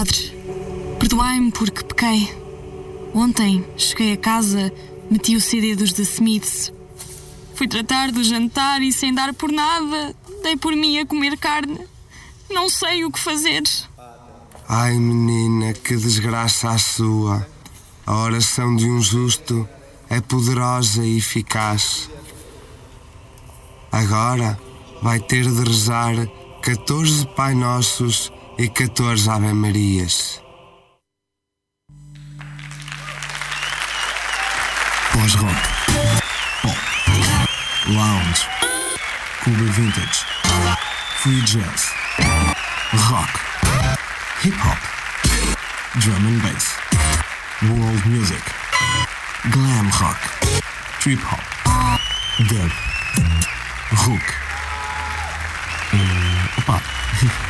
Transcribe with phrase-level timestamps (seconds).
[0.00, 0.32] Padre,
[0.98, 2.34] perdoai-me porque pequei.
[3.12, 4.72] Ontem cheguei a casa,
[5.10, 6.72] meti o CD dos The Smiths.
[7.54, 11.78] Fui tratar do jantar e sem dar por nada, dei por mim a comer carne.
[12.48, 13.62] Não sei o que fazer.
[14.66, 17.46] Ai, menina, que desgraça a sua.
[18.06, 19.68] A oração de um justo
[20.08, 22.08] é poderosa e eficaz.
[23.92, 24.58] Agora
[25.02, 26.14] vai ter de rezar
[26.62, 30.42] 14 Pai Nossos e 14 Ave Marias.
[35.14, 35.56] Pós-rock.
[36.60, 36.76] Pop.
[37.88, 38.46] Lounge.
[39.42, 40.26] Cuba Vintage.
[41.20, 41.90] Free Jazz.
[43.08, 43.30] Rock.
[44.42, 44.78] Hip Hop.
[46.00, 46.76] Drum and Bass.
[47.62, 48.42] World Music.
[49.50, 50.20] Glam Rock.
[50.98, 51.40] Trip Hop.
[52.50, 52.70] Dub.
[54.06, 54.34] Rook.
[55.92, 56.80] Hum, opa,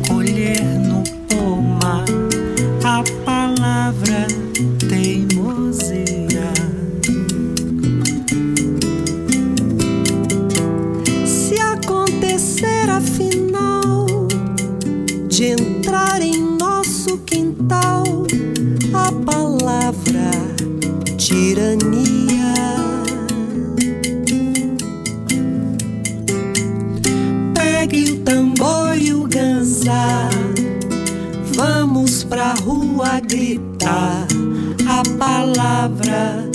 [36.11, 36.49] palavra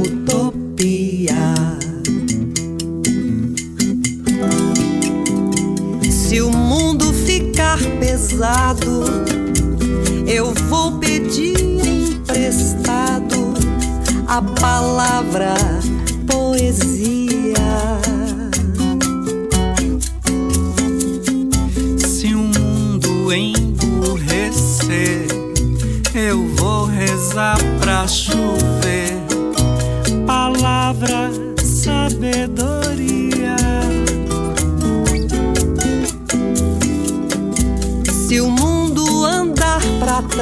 [0.00, 1.54] utopia.
[6.10, 9.04] Se o mundo ficar pesado,
[10.26, 11.56] eu vou pedir
[11.86, 13.52] emprestado
[14.26, 15.54] a palavra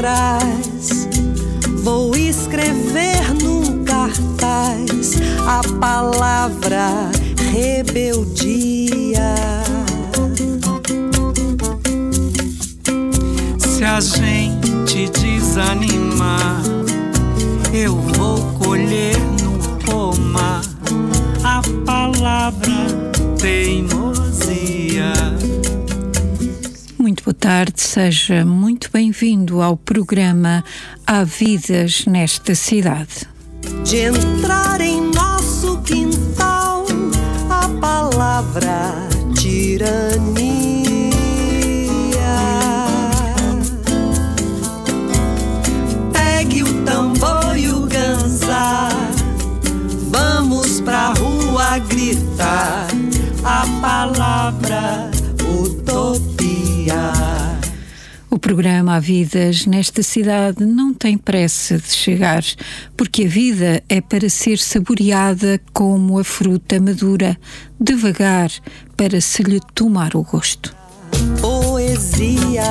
[0.00, 1.06] trás,
[1.82, 7.10] vou escrever num cartaz a palavra
[7.52, 9.34] rebeldia.
[13.58, 15.99] Se a gente desanimar,
[27.40, 30.62] tarde, seja muito bem-vindo ao programa
[31.06, 33.26] Há Vidas nesta Cidade.
[33.82, 36.84] De entrar em nosso quintal
[37.48, 38.92] a palavra
[39.34, 40.39] tirania.
[58.40, 62.42] Programa Há Vidas nesta cidade não tem pressa de chegar,
[62.96, 67.38] porque a vida é para ser saboreada como a fruta madura,
[67.78, 68.50] devagar,
[68.96, 70.74] para se lhe tomar o gosto.
[71.40, 72.64] Poesia.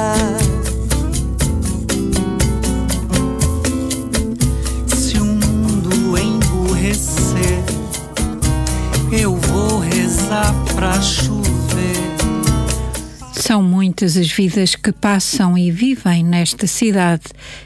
[4.87, 7.63] Se o mundo emburrecer,
[9.11, 11.48] eu vou rezar pra chover.
[13.39, 17.23] São muitas as vidas que passam e vivem nesta cidade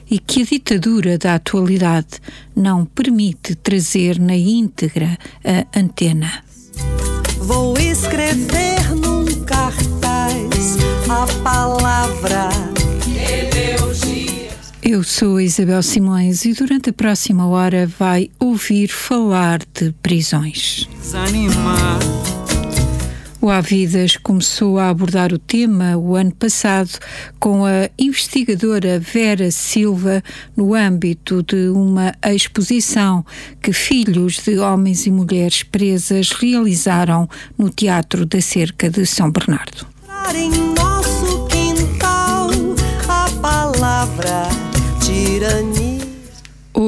[0.09, 2.21] e que a ditadura da atualidade
[2.55, 6.43] não permite trazer na íntegra a antena.
[7.39, 10.77] Vou escrever num cartaz
[11.09, 12.49] a palavra
[14.85, 20.87] Eu sou a Isabel Simões e durante a próxima hora vai ouvir falar de prisões.
[21.01, 21.99] Desanimar.
[23.43, 26.97] O Avidas começou a abordar o tema o ano passado
[27.41, 30.23] com a investigadora Vera Silva
[30.55, 33.25] no âmbito de uma exposição
[33.61, 39.85] que filhos de homens e mulheres presas realizaram no Teatro da Cerca de São Bernardo.
[40.33, 42.49] Em nosso quintal,
[43.09, 44.52] a palavra.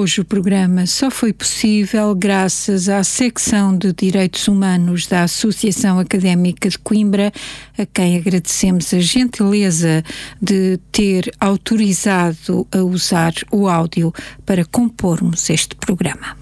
[0.06, 6.70] Hoje o programa só foi possível graças à secção de Direitos Humanos da Associação Académica
[6.70, 7.34] de Coimbra,
[7.76, 10.04] a quem agradecemos a gentileza
[10.40, 14.14] de ter autorizado a usar o áudio
[14.46, 16.38] para compormos este programa.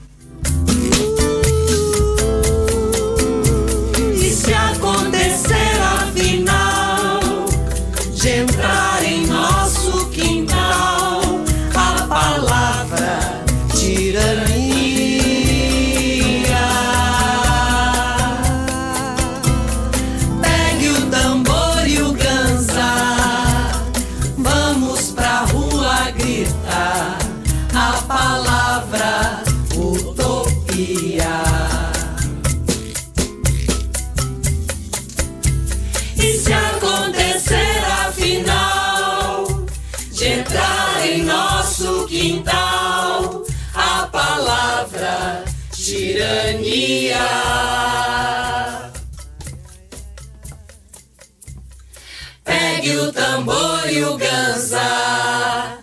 [46.24, 47.28] Tirania?
[52.44, 55.80] Pegue o tambor e o ganzá,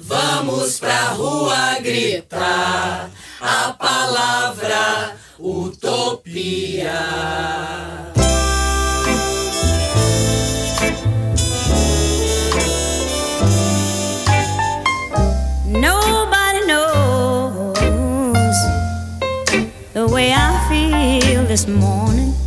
[0.00, 3.10] vamos pra rua gritar
[3.40, 6.92] a palavra utopia.
[21.50, 22.39] This morning.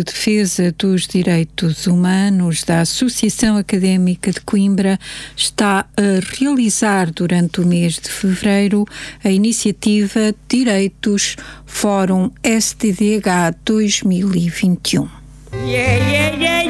[0.00, 4.98] De defesa dos direitos humanos da Associação Académica de Coimbra
[5.36, 8.86] está a realizar durante o mês de fevereiro
[9.22, 15.06] a iniciativa Direitos Fórum STDH 2021.
[15.66, 16.60] Yeah, yeah, yeah,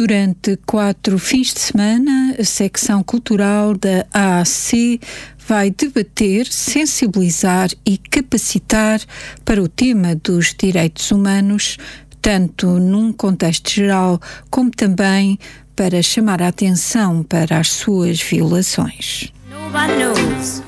[0.00, 4.98] Durante quatro fins de semana, a secção cultural da AAC
[5.46, 8.98] vai debater, sensibilizar e capacitar
[9.44, 11.76] para o tema dos direitos humanos,
[12.22, 14.18] tanto num contexto geral
[14.50, 15.38] como também
[15.76, 19.30] para chamar a atenção para as suas violações.
[19.50, 20.62] Nobody knows,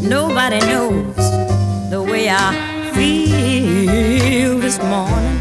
[0.00, 1.16] nobody knows
[1.90, 5.39] the way I feel this morning.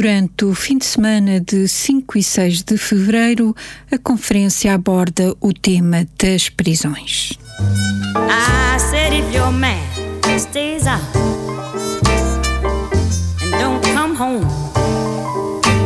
[0.00, 3.52] Durante o fim de semana de 5 e 6 de fevereiro,
[3.90, 7.32] a conferência aborda o tema das prisões.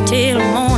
[0.05, 0.72] Till morning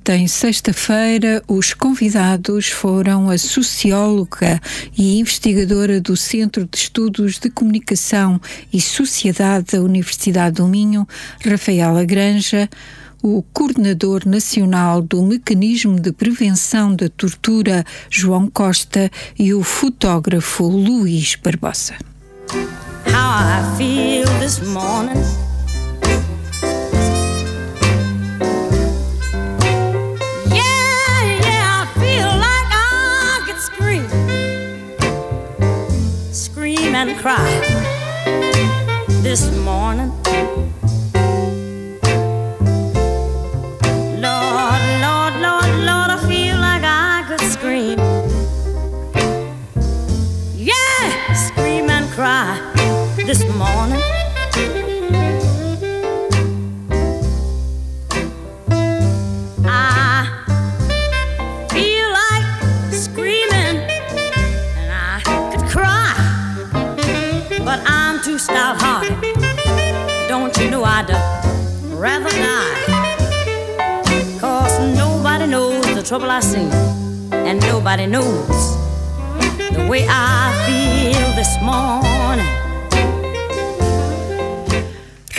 [0.00, 4.58] Ontem, sexta-feira, os convidados foram a socióloga
[4.96, 8.40] e investigadora do Centro de Estudos de Comunicação
[8.72, 11.06] e Sociedade da Universidade do Minho,
[11.44, 12.66] Rafaela Granja,
[13.22, 21.36] o coordenador nacional do Mecanismo de Prevenção da Tortura, João Costa, e o fotógrafo Luís
[21.36, 21.94] Barbosa.
[23.06, 25.49] How I feel this morning.
[37.00, 37.50] And cry
[39.22, 40.10] this morning.
[44.20, 47.98] Lord, Lord, Lord, Lord, I feel like I could scream.
[50.54, 52.60] Yeah, scream and cry
[53.16, 54.09] this morning.
[76.10, 76.40] Trouble I
[77.30, 78.76] and nobody knows
[79.70, 82.44] the way I feel this morning.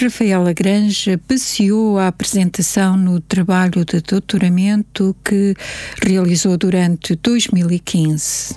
[0.02, 5.56] Rafaela Granja passeou a apresentação no trabalho de doutoramento que
[6.02, 8.56] realizou durante 2015.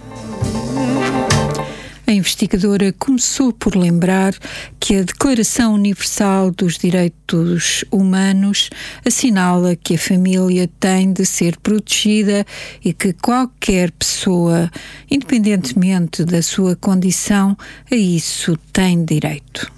[2.06, 4.34] A investigadora começou por lembrar
[4.78, 8.68] que a Declaração Universal dos Direitos Humanos
[9.06, 12.44] assinala que a família tem de ser protegida
[12.84, 14.70] e que qualquer pessoa,
[15.10, 17.56] independentemente da sua condição,
[17.90, 19.72] a isso tem direito.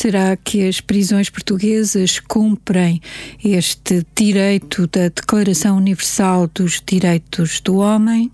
[0.00, 3.02] Será que as prisões portuguesas cumprem
[3.44, 8.32] este direito da Declaração Universal dos Direitos do Homem?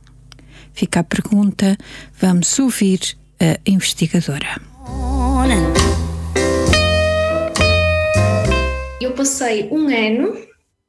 [0.73, 1.77] Fica a pergunta.
[2.21, 3.01] Vamos ouvir
[3.41, 4.63] a investigadora.
[9.01, 10.46] Eu passei um ano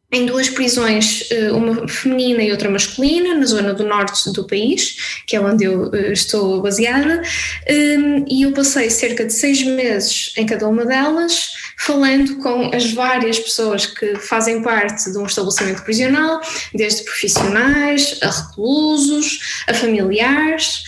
[0.09, 5.21] em duas prisões, eh, uma feminina e outra masculina, na zona do norte do país,
[5.27, 7.21] que é onde eu eh, estou baseada,
[7.67, 12.93] ehm, e eu passei cerca de seis meses em cada uma delas, falando com as
[12.93, 16.39] várias pessoas que fazem parte de um estabelecimento prisional,
[16.73, 20.83] desde profissionais, a reclusos, a familiares.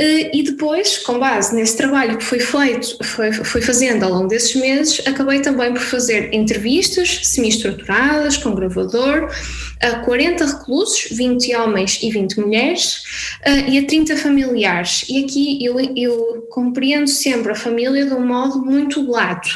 [0.00, 4.28] Eh, e depois, com base nesse trabalho que foi feito, foi, foi fazendo ao longo
[4.28, 9.30] desses meses, acabei também por fazer entrevistas semi-estruturadas, com gravador,
[9.80, 13.02] a 40 reclusos, 20 homens e 20 mulheres,
[13.46, 15.04] uh, e a 30 familiares.
[15.08, 19.48] E aqui eu, eu compreendo sempre a família de um modo muito lato.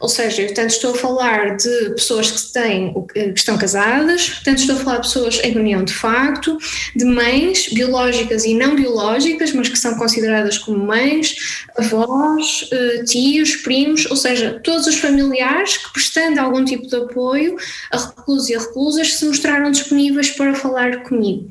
[0.00, 4.60] Ou seja, eu tanto estou a falar de pessoas que, têm, que estão casadas, tanto
[4.60, 6.56] estou a falar de pessoas em união de facto,
[6.94, 13.56] de mães biológicas e não biológicas, mas que são consideradas como mães, avós, uh, tios,
[13.56, 17.56] primos, ou seja, todos os familiares que, prestando algum tipo de apoio
[17.92, 21.50] a reclusos e a reclusas, se mostraram disponíveis para falar comigo.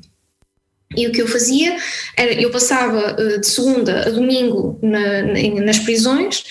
[0.95, 1.75] E o que eu fazia
[2.15, 6.43] era, eu passava uh, de segunda a domingo na, na, nas prisões,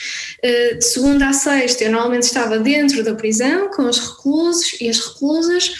[0.42, 4.88] uh, de segunda a sexta eu normalmente estava dentro da prisão com os reclusos e
[4.88, 5.72] as reclusas,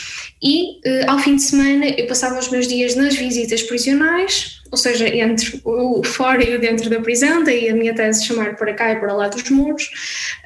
[0.45, 4.77] e uh, ao fim de semana eu passava os meus dias nas visitas prisionais, ou
[4.77, 8.75] seja, entre o fora e o dentro da prisão, daí a minha tese chamar para
[8.75, 9.89] cá e para lá dos muros,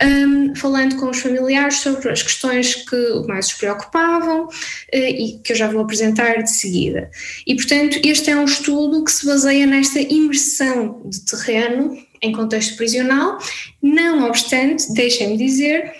[0.00, 4.50] um, falando com os familiares sobre as questões que mais os preocupavam uh,
[4.93, 7.11] e que eu já vou apresentar de seguida.
[7.45, 12.76] E, portanto, este é um estudo que se baseia nesta imersão de terreno em contexto
[12.76, 13.38] prisional,
[13.83, 15.93] não obstante, deixem-me dizer,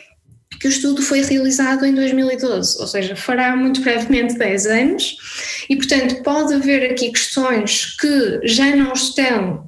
[0.61, 5.17] que o estudo foi realizado em 2012, ou seja, fará muito brevemente 10 anos,
[5.69, 9.67] e portanto pode haver aqui questões que já não estão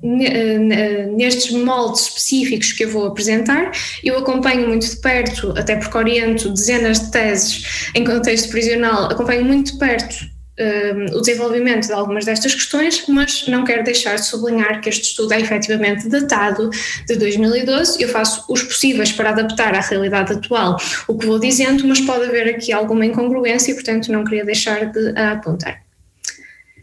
[1.16, 3.70] nestes moldes específicos que eu vou apresentar.
[4.02, 9.44] Eu acompanho muito de perto, até porque oriento dezenas de teses em contexto prisional, acompanho
[9.44, 14.26] muito de perto um, o desenvolvimento de algumas destas questões, mas não quero deixar de
[14.26, 16.70] sublinhar que este estudo é efetivamente datado
[17.06, 18.02] de 2012.
[18.02, 20.76] Eu faço os possíveis para adaptar à realidade atual
[21.08, 24.86] o que vou dizendo, mas pode haver aqui alguma incongruência e, portanto, não queria deixar
[24.86, 25.82] de apontar.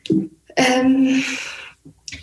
[0.10, 1.24] Um,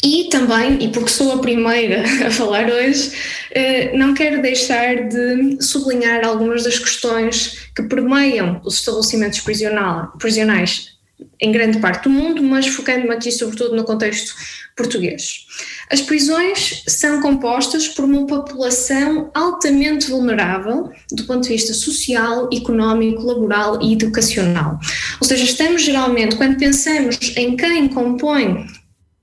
[0.03, 3.13] e também, e porque sou a primeira a falar hoje,
[3.53, 10.94] eh, não quero deixar de sublinhar algumas das questões que permeiam os estabelecimentos prisionais
[11.41, 14.35] em grande parte do mundo, mas focando-me aqui sobretudo no contexto
[14.77, 15.47] português.
[15.91, 23.23] As prisões são compostas por uma população altamente vulnerável do ponto de vista social, económico,
[23.23, 24.79] laboral e educacional.
[25.21, 28.67] Ou seja, estamos geralmente, quando pensamos em quem compõe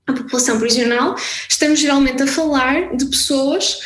[0.06, 1.16] a população prisional,
[1.48, 3.78] estamos geralmente a falar de pessoas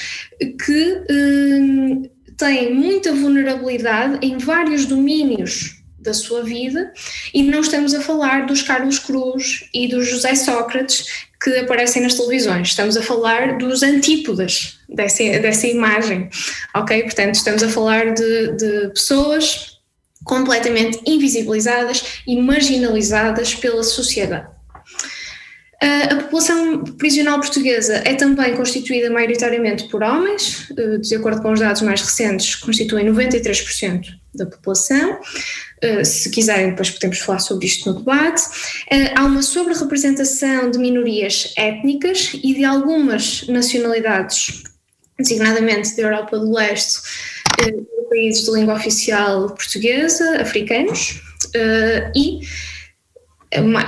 [0.65, 5.75] que eh, têm muita vulnerabilidade em vários domínios
[6.07, 6.93] da sua vida
[7.35, 12.15] e não estamos a falar dos Carlos Cruz e dos José Sócrates que aparecem nas
[12.15, 16.31] televisões, estamos a falar dos antípodas dessa, dessa imagem,
[16.75, 17.03] ok?
[17.03, 19.77] Portanto, estamos a falar de, de pessoas
[20.25, 24.57] completamente invisibilizadas e marginalizadas pela sociedade.
[26.11, 31.61] A população prisional portuguesa é também constituída maioritariamente por homens, eh, de acordo com os
[31.61, 35.21] dados mais recentes, constituem 93% da população.
[35.87, 38.43] Eh, se quiserem, depois podemos falar sobre isto no debate.
[38.90, 44.64] Eh, há uma sobre-representação de minorias étnicas e de algumas nacionalidades,
[45.19, 47.00] designadamente da Europa do Leste,
[47.59, 51.21] de países de língua oficial portuguesa, africanos,
[52.14, 52.40] e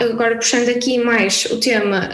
[0.00, 2.08] agora puxando aqui mais o tema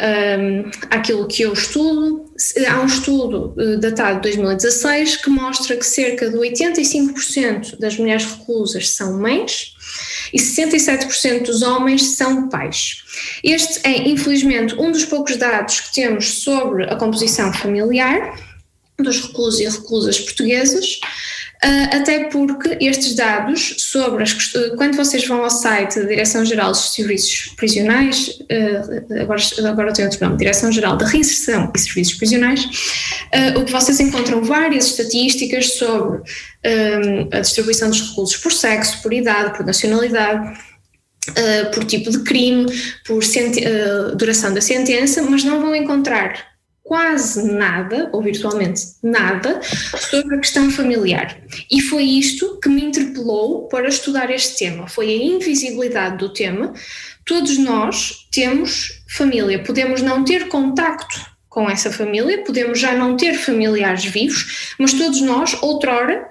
[0.90, 2.24] aquilo que eu estudo,
[2.68, 8.90] há um estudo datado de 2016 que mostra que cerca de 85% das mulheres reclusas
[8.90, 9.73] são mães
[10.32, 13.02] e 67% dos homens são pais.
[13.42, 18.38] Este é, infelizmente, um dos poucos dados que temos sobre a composição familiar
[18.98, 24.32] dos reclusos e reclusas portuguesas, Uh, até porque estes dados sobre as
[24.76, 30.22] quando vocês vão ao site da Direção-Geral dos Serviços Prisionais, uh, agora, agora tem outro
[30.24, 36.22] nome, Direção-Geral da Reinserção e Serviços Prisionais, uh, o que vocês encontram várias estatísticas sobre
[37.30, 40.58] a distribuição dos reclusos por sexo, por idade, por nacionalidade,
[41.74, 42.66] por tipo de crime,
[43.06, 43.20] por
[44.16, 46.53] duração da sentença, mas não vão encontrar
[46.84, 49.58] quase nada, ou virtualmente nada,
[50.10, 51.36] sobre a questão familiar.
[51.70, 56.74] E foi isto que me interpelou para estudar este tema, foi a invisibilidade do tema.
[57.24, 63.34] Todos nós temos família, podemos não ter contacto com essa família, podemos já não ter
[63.34, 66.28] familiares vivos, mas todos nós, outrora,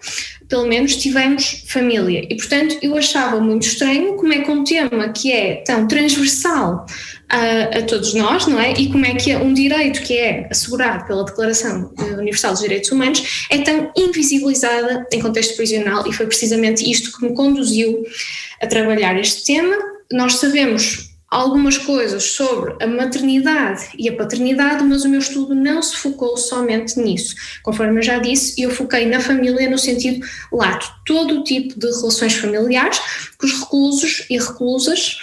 [0.53, 2.27] pelo menos tivemos família.
[2.29, 6.85] E, portanto, eu achava muito estranho como é que um tema que é tão transversal
[7.27, 8.71] a, a, todos nós, não é?
[8.73, 12.91] E como é que é um direito que é assegurado pela Declaração Universal dos Direitos
[12.91, 18.05] Humanos é tão invisibilizada em contexto prisional e foi precisamente isto que me conduziu
[18.61, 19.75] a trabalhar este tema.
[20.11, 25.81] Nós sabemos algumas coisas sobre a maternidade e a paternidade, mas o meu estudo não
[25.81, 27.35] se focou somente nisso.
[27.63, 31.87] Conforme eu já disse, eu foquei na família no sentido lato, todo o tipo de
[31.87, 32.99] relações familiares
[33.39, 35.19] que os reclusos e reclusas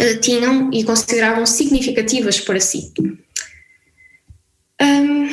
[0.00, 2.92] uh, tinham e consideravam significativas para si.
[4.82, 5.28] Um,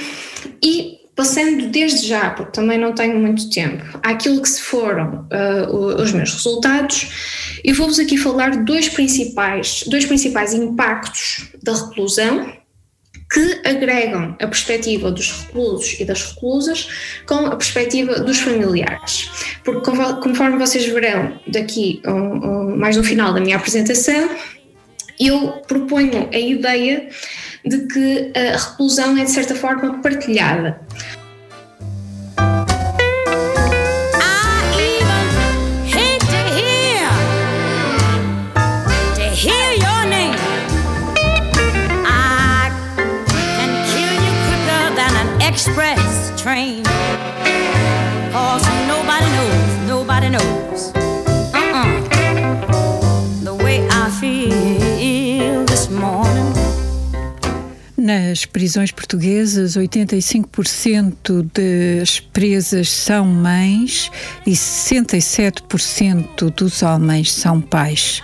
[0.63, 6.01] e passando desde já, porque também não tenho muito tempo, àquilo que se foram uh,
[6.01, 12.51] os meus resultados, eu vou-vos aqui falar de dois principais, dois principais impactos da reclusão
[13.31, 16.87] que agregam a perspectiva dos reclusos e das reclusas
[17.25, 19.29] com a perspectiva dos familiares.
[19.63, 19.89] Porque,
[20.21, 24.29] conforme vocês verão daqui um, um, mais no final da minha apresentação,
[25.19, 27.09] eu proponho a ideia
[27.65, 30.79] de que a reclusão é de certa forma partilhada.
[45.53, 46.82] express train.
[58.03, 64.11] Nas prisões portuguesas, 85% das presas são mães
[64.45, 68.21] e 67% dos homens são pais.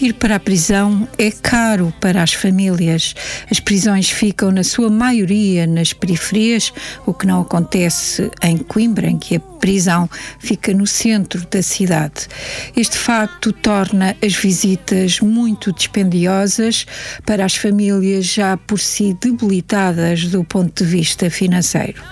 [0.00, 3.14] Ir para a prisão é caro para as famílias.
[3.48, 6.72] As prisões ficam, na sua maioria, nas periferias,
[7.06, 12.26] o que não acontece em Coimbra, em que a prisão fica no centro da cidade.
[12.74, 16.86] Este facto torna as visitas muito dispendiosas
[17.24, 22.02] para as famílias já por si debilitadas do ponto de vista financeiro.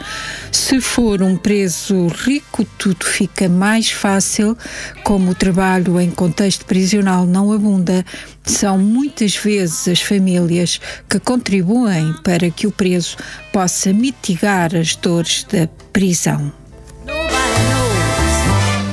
[0.53, 4.57] Se for um preso rico, tudo fica mais fácil,
[5.05, 8.05] como o trabalho em contexto prisional não abunda,
[8.45, 13.17] são muitas vezes as famílias que contribuem para que o preso
[13.53, 16.53] possa mitigar as dores da prisão.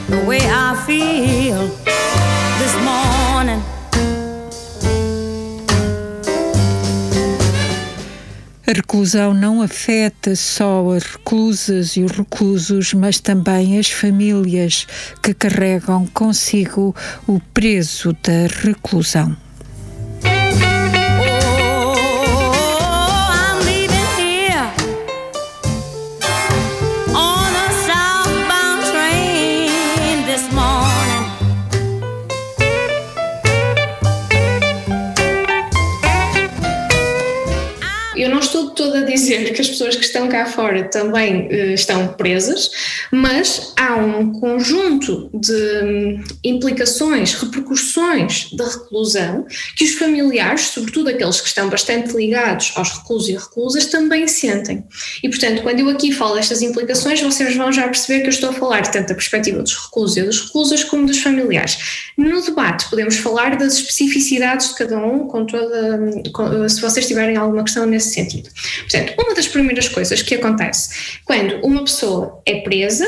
[0.09, 1.67] the way I feel
[2.59, 3.04] this morning.
[8.67, 14.87] A reclusão não afeta só as reclusas e os reclusos, mas também as famílias
[15.21, 16.95] que carregam consigo
[17.27, 19.37] o preso da reclusão.
[39.05, 42.69] Dizer que as pessoas que estão cá fora também uh, estão presas,
[43.11, 51.41] mas há um conjunto de um, implicações, repercussões da reclusão que os familiares, sobretudo aqueles
[51.41, 54.83] que estão bastante ligados aos reclusos e reclusas, também sentem.
[55.23, 58.49] E, portanto, quando eu aqui falo destas implicações, vocês vão já perceber que eu estou
[58.49, 62.11] a falar tanto da perspectiva dos reclusos e das reclusas como dos familiares.
[62.17, 65.99] No debate, podemos falar das especificidades de cada um, com toda,
[66.33, 68.49] com, se vocês tiverem alguma questão nesse sentido.
[68.79, 73.05] Portanto, uma das primeiras coisas que acontece quando uma pessoa é presa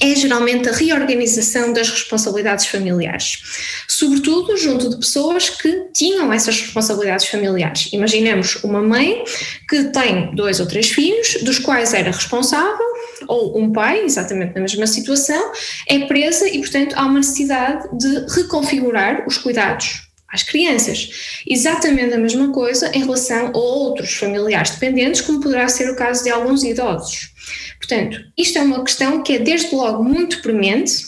[0.00, 7.26] é geralmente a reorganização das responsabilidades familiares, sobretudo junto de pessoas que tinham essas responsabilidades
[7.26, 7.88] familiares.
[7.92, 9.24] Imaginemos uma mãe
[9.68, 12.86] que tem dois ou três filhos, dos quais era responsável,
[13.26, 15.52] ou um pai, exatamente na mesma situação,
[15.88, 21.42] é presa e, portanto, há uma necessidade de reconfigurar os cuidados às crianças.
[21.46, 26.24] Exatamente a mesma coisa em relação a outros familiares dependentes, como poderá ser o caso
[26.24, 27.30] de alguns idosos.
[27.78, 31.06] Portanto, isto é uma questão que é desde logo muito premente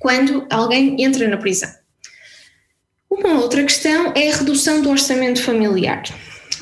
[0.00, 1.70] quando alguém entra na prisão.
[3.08, 6.02] Uma outra questão é a redução do orçamento familiar.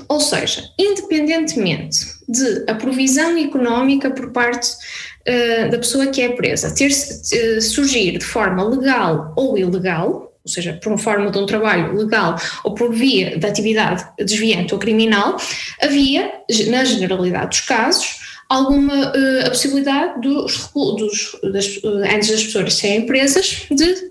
[0.09, 6.75] Ou seja, independentemente de a provisão económica por parte uh, da pessoa que é presa
[6.75, 11.46] ter uh, surgir de forma legal ou ilegal, ou seja, por uma forma de um
[11.46, 15.37] trabalho legal ou por via de atividade desviante ou criminal,
[15.81, 16.33] havia,
[16.68, 22.74] na generalidade dos casos, alguma uh, a possibilidade dos, dos das, uh, antes das pessoas
[22.74, 24.11] serem presas de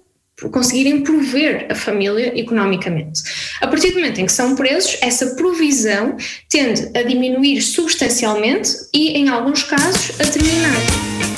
[0.54, 3.22] conseguirem prover a família economicamente.
[3.60, 6.16] A partir do momento em que são presos, essa provisão
[6.50, 11.29] tende a diminuir substancialmente e, em alguns casos, a terminar.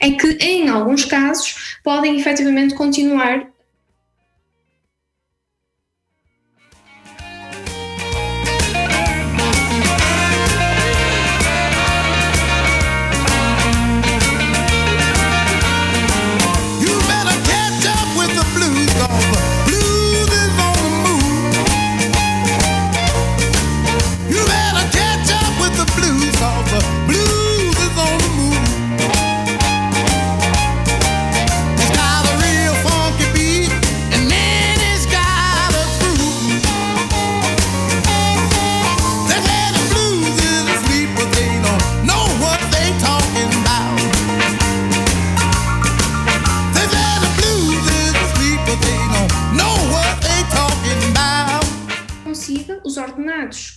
[0.00, 3.53] É que, em alguns casos, podem efetivamente continuar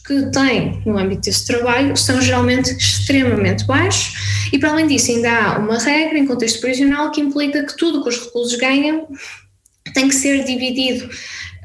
[0.08, 5.30] que têm no âmbito desse trabalho são geralmente extremamente baixos e, para além disso, ainda
[5.30, 9.08] há uma regra em contexto prisional que implica que tudo que os reclusos ganham
[9.94, 11.10] tem que ser dividido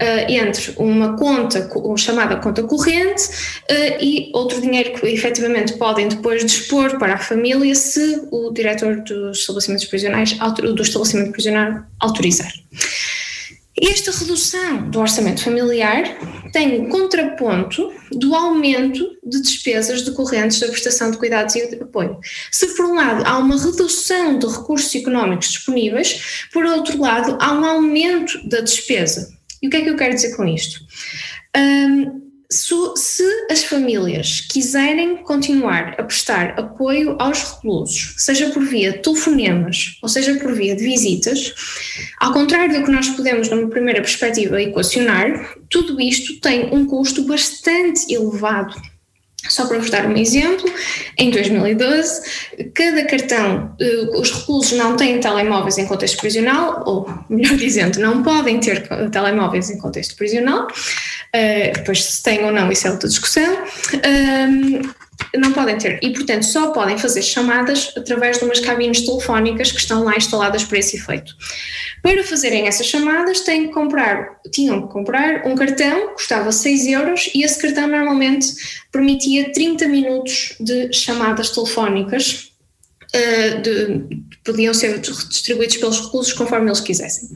[0.01, 3.23] Uh, entre uma conta chamada conta corrente
[3.71, 8.97] uh, e outro dinheiro que efetivamente podem depois dispor para a família se o diretor
[9.03, 12.51] dos estabelecimentos prisionais, do estabelecimento prisional autorizar.
[13.83, 16.05] Esta redução do orçamento familiar
[16.53, 22.17] tem o contraponto do aumento de despesas decorrentes da prestação de cuidados e de apoio.
[22.53, 27.53] Se, por um lado, há uma redução de recursos económicos disponíveis, por outro lado, há
[27.53, 29.37] um aumento da despesa.
[29.61, 30.81] E o que é que eu quero dizer com isto?
[31.57, 32.22] Um,
[32.53, 39.99] se as famílias quiserem continuar a prestar apoio aos reclusos, seja por via de telefonemas
[40.03, 41.55] ou seja por via de visitas,
[42.21, 47.23] ao contrário do que nós podemos, numa primeira perspectiva, equacionar, tudo isto tem um custo
[47.25, 48.92] bastante elevado
[49.49, 50.71] só para vos dar um exemplo,
[51.19, 52.23] em 2012,
[52.75, 58.23] cada cartão, eh, os reclusos não têm telemóveis em contexto prisional, ou melhor dizendo, não
[58.23, 63.09] podem ter telemóveis em contexto prisional, uh, depois se têm ou não, isso é outra
[63.09, 63.59] discussão.
[65.35, 69.79] Não podem ter e, portanto, só podem fazer chamadas através de umas cabines telefónicas que
[69.79, 71.35] estão lá instaladas para esse efeito.
[72.03, 77.31] Para fazerem essas chamadas, têm que comprar, tinham que comprar um cartão, custava 6 euros,
[77.35, 78.49] e esse cartão normalmente
[78.91, 82.51] permitia 30 minutos de chamadas telefónicas.
[83.15, 87.29] Uh, de, podiam ser distribuídos pelos reclusos conforme eles quisessem.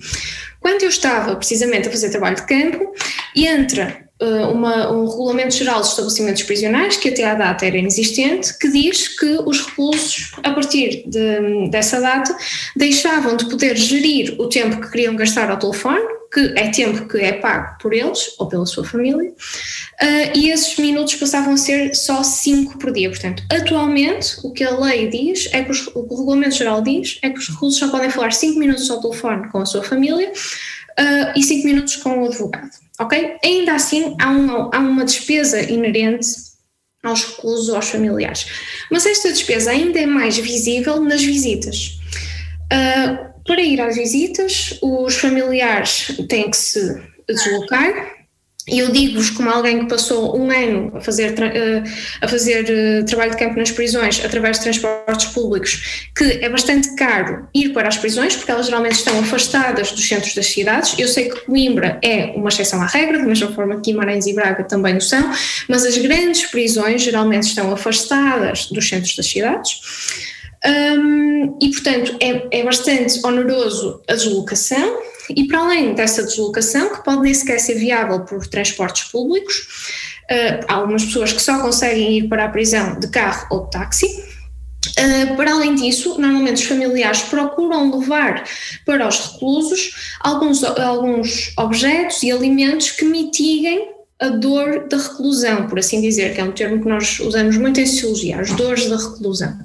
[0.59, 2.95] Quando eu estava precisamente a fazer trabalho de campo,
[3.37, 8.69] entra uma, um regulamento geral dos estabelecimentos prisionais, que até à data era inexistente, que
[8.69, 12.35] diz que os reclusos, a partir de, dessa data,
[12.75, 17.19] deixavam de poder gerir o tempo que queriam gastar ao telefone, que é tempo que
[17.19, 21.95] é pago por eles ou pela sua família, uh, e esses minutos passavam a ser
[21.95, 23.11] só 5 por dia.
[23.11, 26.83] Portanto, atualmente, o que a lei diz, é que os, o que o regulamento geral
[26.83, 29.83] diz, é que os reclusos só podem falar 5 minutos ao telefone com a sua
[29.83, 33.37] família uh, e 5 minutos com o advogado ok?
[33.45, 36.27] Ainda assim, há uma, há uma despesa inerente
[37.03, 38.47] aos reclusos aos familiares.
[38.91, 41.99] Mas esta despesa ainda é mais visível nas visitas.
[42.73, 48.16] Uh, para ir às visitas, os familiares têm que se deslocar,
[48.69, 51.85] e eu digo-vos, como alguém que passou um ano a fazer, eh,
[52.21, 56.97] a fazer eh, trabalho de campo nas prisões através de transportes públicos, que é bastante
[56.97, 60.99] caro ir para as prisões, porque elas geralmente estão afastadas dos centros das cidades.
[60.99, 64.35] Eu sei que Coimbra é uma exceção à regra, da mesma forma que Guimarães e
[64.35, 65.31] Braga também o são,
[65.69, 69.81] mas as grandes prisões geralmente estão afastadas dos centros das cidades.
[70.67, 74.99] Um, e, portanto, é, é bastante oneroso a deslocação,
[75.35, 79.57] e para além dessa deslocação, que pode nem sequer ser viável por transportes públicos,
[80.31, 83.71] uh, há algumas pessoas que só conseguem ir para a prisão de carro ou de
[83.71, 84.07] táxi.
[84.07, 88.45] Uh, para além disso, normalmente os familiares procuram levar
[88.85, 95.79] para os reclusos alguns, alguns objetos e alimentos que mitiguem a dor da reclusão, por
[95.79, 98.97] assim dizer, que é um termo que nós usamos muito em sociologia, as dores da
[98.97, 99.59] reclusão.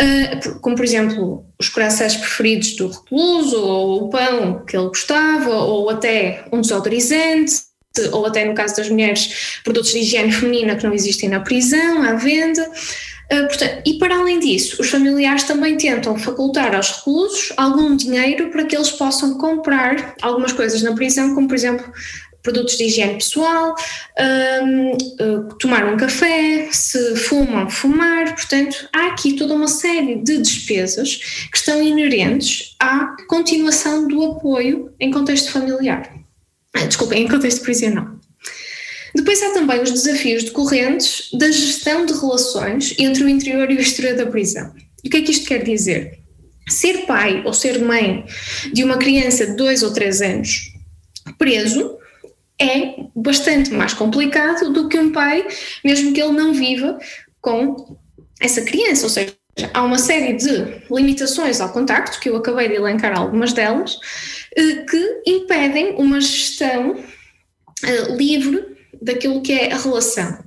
[0.00, 5.54] Uh, como, por exemplo, os corações preferidos do recluso, ou o pão que ele gostava,
[5.54, 7.54] ou até um desodorizante,
[8.12, 12.02] ou até, no caso das mulheres, produtos de higiene feminina que não existem na prisão,
[12.02, 12.68] à venda.
[13.28, 18.64] Portanto, e para além disso, os familiares também tentam facultar aos reclusos algum dinheiro para
[18.64, 21.92] que eles possam comprar algumas coisas na prisão, como por exemplo
[22.42, 23.74] produtos de higiene pessoal,
[24.64, 28.34] um, uh, tomar um café, se fumam, fumar.
[28.34, 31.16] Portanto, há aqui toda uma série de despesas
[31.50, 36.10] que estão inerentes à continuação do apoio em contexto familiar.
[36.74, 38.18] Ah, desculpa, em contexto prisional.
[39.14, 43.80] Depois há também os desafios decorrentes da gestão de relações entre o interior e o
[43.80, 44.72] exterior da prisão.
[45.02, 46.20] E o que é que isto quer dizer?
[46.68, 48.24] Ser pai ou ser mãe
[48.72, 50.72] de uma criança de dois ou três anos
[51.38, 51.97] preso
[52.60, 55.46] é bastante mais complicado do que um pai,
[55.84, 56.98] mesmo que ele não viva
[57.40, 57.96] com
[58.40, 59.34] essa criança, ou seja,
[59.72, 63.98] há uma série de limitações ao contacto, que eu acabei de elencar algumas delas,
[64.56, 66.96] eh, que impedem uma gestão
[67.84, 70.38] eh, livre daquilo que é a relação.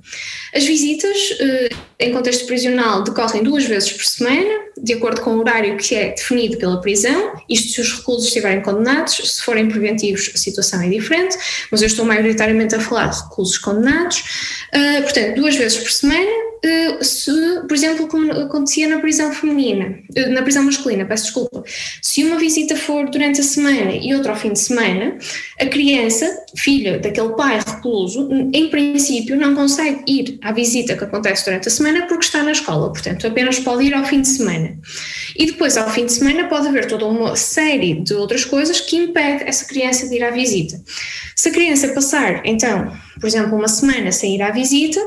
[0.54, 5.40] As visitas, eh, em contexto prisional, decorrem duas vezes por semana, de acordo com o
[5.40, 10.30] horário que é definido pela prisão, isto se os reclusos estiverem condenados, se forem preventivos
[10.34, 11.36] a situação é diferente,
[11.70, 14.18] mas eu estou maioritariamente a falar de reclusos condenados,
[14.74, 16.30] uh, portanto, duas vezes por semana,
[17.00, 17.32] se,
[17.66, 21.64] por exemplo, como acontecia na prisão feminina, uh, na prisão masculina, peço desculpa,
[22.00, 25.18] se uma visita for durante a semana e outra ao fim de semana,
[25.60, 31.44] a criança, filha daquele pai recluso, em princípio não consegue ir à visita que acontece
[31.44, 34.78] durante a semana porque está na escola, portanto apenas pode ir ao fim de semana.
[35.36, 38.96] E depois, ao fim de semana, pode haver toda uma série de outras coisas que
[38.96, 40.80] impede essa criança de ir à visita.
[41.34, 45.00] Se a criança passar, então, por exemplo, uma semana sem ir à visita,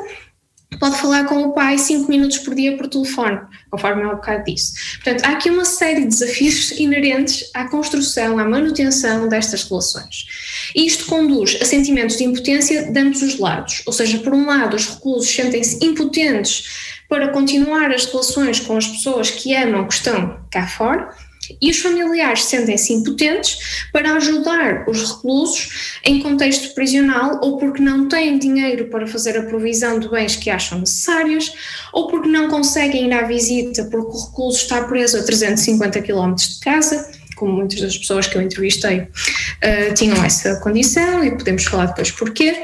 [0.80, 4.74] pode falar com o pai 5 minutos por dia por telefone, conforme há bocado disse.
[4.96, 10.26] Portanto, há aqui uma série de desafios inerentes à construção, à manutenção destas relações.
[10.76, 14.46] E isto conduz a sentimentos de impotência de ambos os lados, ou seja, por um
[14.46, 19.94] lado, os reclusos sentem-se impotentes para continuar as relações com as pessoas que amam que
[19.94, 21.10] estão cá fora,
[21.62, 28.08] E os familiares sentem-se impotentes para ajudar os reclusos em contexto prisional ou porque não
[28.08, 31.52] têm dinheiro para fazer a provisão de bens que acham necessários
[31.94, 36.36] ou porque não conseguem ir à visita porque o recluso está preso a 350 km
[36.36, 41.64] de casa, como muitas das pessoas que eu entrevistei uh, tinham essa condição e podemos
[41.66, 42.64] falar depois porquê.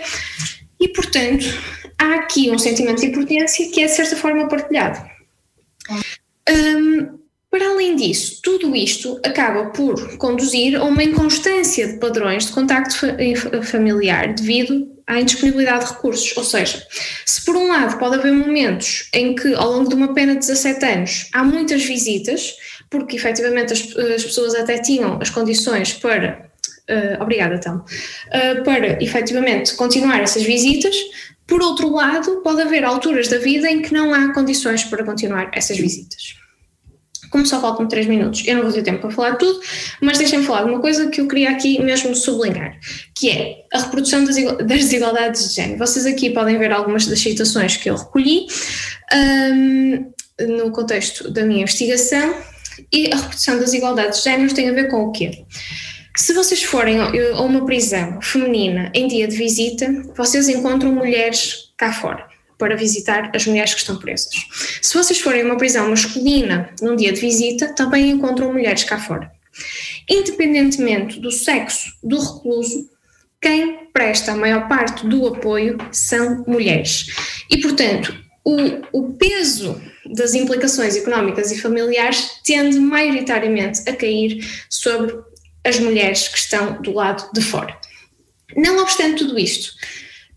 [0.79, 1.45] E, portanto,
[1.97, 4.99] há aqui um sentimento de impotência que é de certa forma partilhado.
[6.49, 7.20] Um,
[7.51, 12.95] para além disso, tudo isto acaba por conduzir a uma inconstância de padrões de contacto
[13.63, 16.35] familiar devido à indisponibilidade de recursos.
[16.37, 16.81] Ou seja,
[17.25, 20.39] se por um lado pode haver momentos em que, ao longo de uma pena de
[20.39, 22.55] 17 anos, há muitas visitas,
[22.89, 26.49] porque efetivamente as, as pessoas até tinham as condições para.
[26.89, 27.83] Uh, obrigada, então.
[28.27, 30.95] Uh, para efetivamente continuar essas visitas,
[31.45, 35.51] por outro lado, pode haver alturas da vida em que não há condições para continuar
[35.53, 36.39] essas visitas
[37.31, 39.59] como só faltam 3 minutos, eu não vou ter tempo para falar tudo,
[40.01, 42.77] mas deixem-me falar de uma coisa que eu queria aqui mesmo sublinhar,
[43.15, 44.35] que é a reprodução das,
[44.67, 45.79] desigualdades de género.
[45.79, 48.47] Vocês aqui podem ver algumas das citações que eu recolhi
[49.13, 50.11] um,
[50.57, 52.35] no contexto da minha investigação,
[52.91, 55.45] e a reprodução das desigualdades de género tem a ver com o quê?
[56.15, 61.93] Se vocês forem a uma prisão feminina em dia de visita, vocês encontram mulheres cá
[61.93, 62.30] fora
[62.61, 64.35] para visitar as mulheres que estão presas.
[64.83, 68.99] Se vocês forem a uma prisão masculina num dia de visita, também encontram mulheres cá
[68.99, 69.31] fora.
[70.07, 72.87] Independentemente do sexo do recluso,
[73.41, 77.07] quem presta a maior parte do apoio são mulheres.
[77.49, 78.55] E, portanto, o,
[78.91, 85.15] o peso das implicações económicas e familiares tende maioritariamente a cair sobre
[85.65, 87.75] as mulheres que estão do lado de fora.
[88.55, 89.73] Não obstante tudo isto,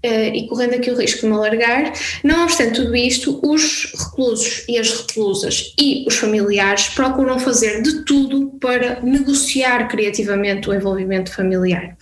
[0.04, 1.92] e correndo aqui o risco de me alargar.
[2.22, 8.04] Não obstante tudo isto, os reclusos e as reclusas e os familiares procuram fazer de
[8.04, 11.96] tudo para negociar criativamente o envolvimento familiar.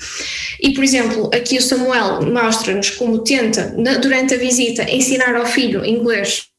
[0.60, 5.84] E, por exemplo, aqui o Samuel mostra-nos como tenta, durante a visita, ensinar ao filho
[5.84, 6.51] inglês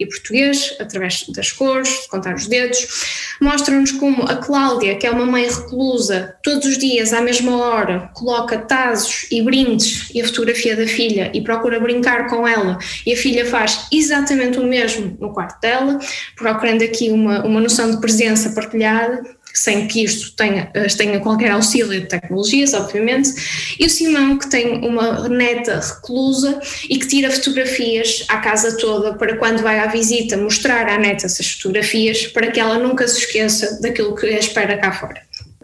[0.00, 3.36] e português, através das cores, de contar os dedos.
[3.40, 8.10] Mostram-nos como a Cláudia, que é uma mãe reclusa, todos os dias, à mesma hora,
[8.14, 13.12] coloca tazos e brindes e a fotografia da filha e procura brincar com ela, e
[13.12, 15.98] a filha faz exatamente o mesmo no quarto dela,
[16.34, 19.22] procurando aqui uma, uma noção de presença partilhada
[19.54, 23.30] sem que isto tenha, eh, tenha qualquer auxílio de tecnologias, obviamente,
[23.78, 29.14] e o Simão, que tem uma neta reclusa e que tira fotografias à casa toda
[29.14, 33.18] para quando vai à visita mostrar à neta essas fotografias para que ela nunca se
[33.18, 35.22] esqueça daquilo que a espera cá fora.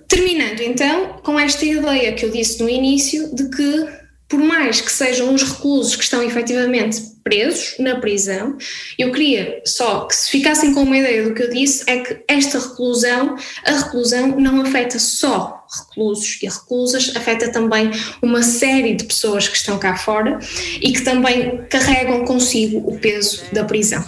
[0.09, 3.87] Terminando então com esta ideia que eu disse no início de que
[4.29, 8.57] por mais que sejam os reclusos que estão efetivamente presos na prisão,
[8.99, 12.23] eu queria só que se ficassem com uma ideia do que eu disse, é que
[12.29, 17.91] esta reclusão, a reclusão não afeta só reclusos e reclusas, afeta também
[18.23, 20.39] uma série de pessoas que estão cá fora
[20.81, 24.05] e que também carregam consigo o peso da prisão.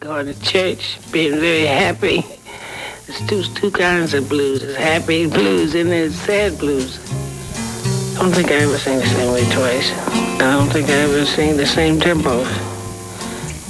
[0.00, 2.24] Going to church, being very happy.
[3.28, 4.62] There's two, kinds of blues.
[4.76, 6.98] Happy blues and sad blues.
[8.14, 9.90] I don't think I ever sing the same way twice.
[10.40, 12.44] I don't think I ever sing the same tempo.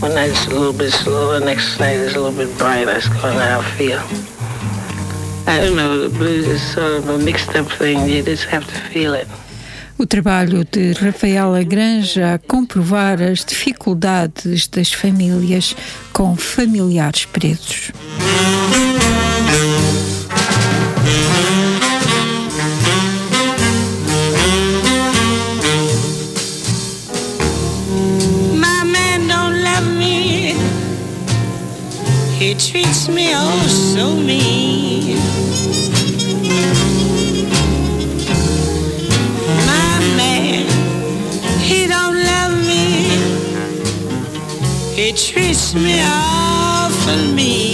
[0.01, 2.87] One night it's a little bit slower, next night it's a little bit brighter.
[2.87, 4.01] That's kind of how I feel.
[5.47, 8.09] I don't know, the blues is sort of a mixed up thing.
[8.09, 9.29] You just have to feel it.
[9.97, 15.77] O trabalho de Rafaela Granja a comprovar as dificuldades das famílias
[16.13, 17.93] com familiares presos.
[32.53, 35.17] He treats me oh so mean.
[39.67, 40.67] My man,
[41.61, 43.17] he don't love me.
[44.95, 47.72] He treats me awful mean.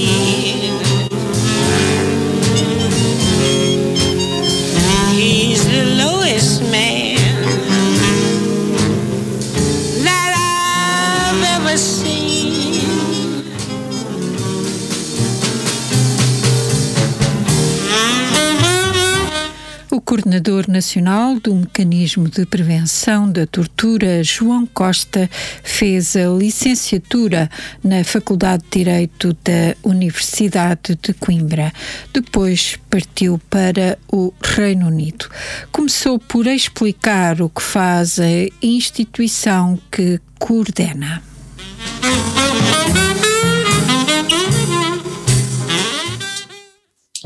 [20.09, 25.29] Coordenador nacional do Mecanismo de Prevenção da Tortura, João Costa,
[25.63, 27.51] fez a licenciatura
[27.85, 31.71] na Faculdade de Direito da Universidade de Coimbra.
[32.11, 35.29] Depois partiu para o Reino Unido.
[35.71, 41.23] Começou por explicar o que faz a instituição que coordena.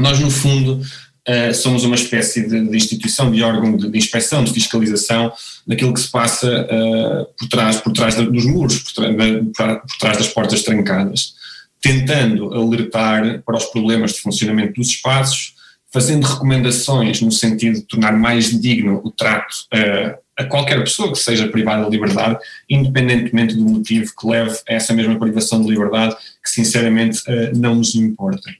[0.00, 0.82] Nós, no fundo,
[1.28, 5.32] uh, somos uma espécie de, de instituição, de órgão de, de, inspeção, de fiscalização
[5.66, 10.18] daquilo que se passa uh, por trás, por trás dos muros, por, tra por trás
[10.18, 11.34] das portas trancadas,
[11.80, 15.54] tentando alertar para os problemas de funcionamento dos espaços,
[15.92, 21.18] fazendo recomendações no sentido de tornar mais digno o trato uh, a qualquer pessoa que
[21.18, 26.16] seja privada de liberdade, independentemente do motivo que leve a essa mesma privação de liberdade,
[26.42, 27.22] que sinceramente
[27.54, 28.50] não nos importa.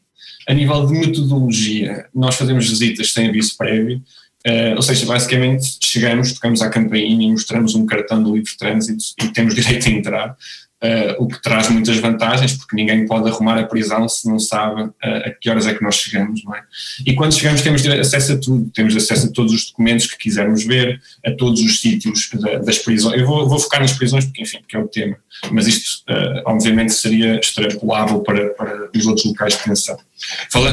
[0.49, 4.03] A nível de metodologia, nós fazemos visitas sem aviso prévio,
[4.47, 9.05] uh, ou seja, basicamente chegamos, tocamos à campainha e mostramos um cartão de livre trânsito
[9.22, 10.36] e temos direito a entrar.
[10.83, 14.83] Uh, o que traz muitas vantagens, porque ninguém pode arrumar a prisão se não sabe
[14.83, 14.93] uh,
[15.26, 16.64] a que horas é que nós chegamos, não é?
[17.07, 20.64] E quando chegamos temos acesso a tudo, temos acesso a todos os documentos que quisermos
[20.64, 23.16] ver, a todos os sítios da, das prisões.
[23.16, 25.16] Eu vou, vou, focar nas prisões porque, enfim, porque é o tema,
[25.53, 29.97] mas isto uh, obviamente seria extrapolável para, para os outros locais de detenção.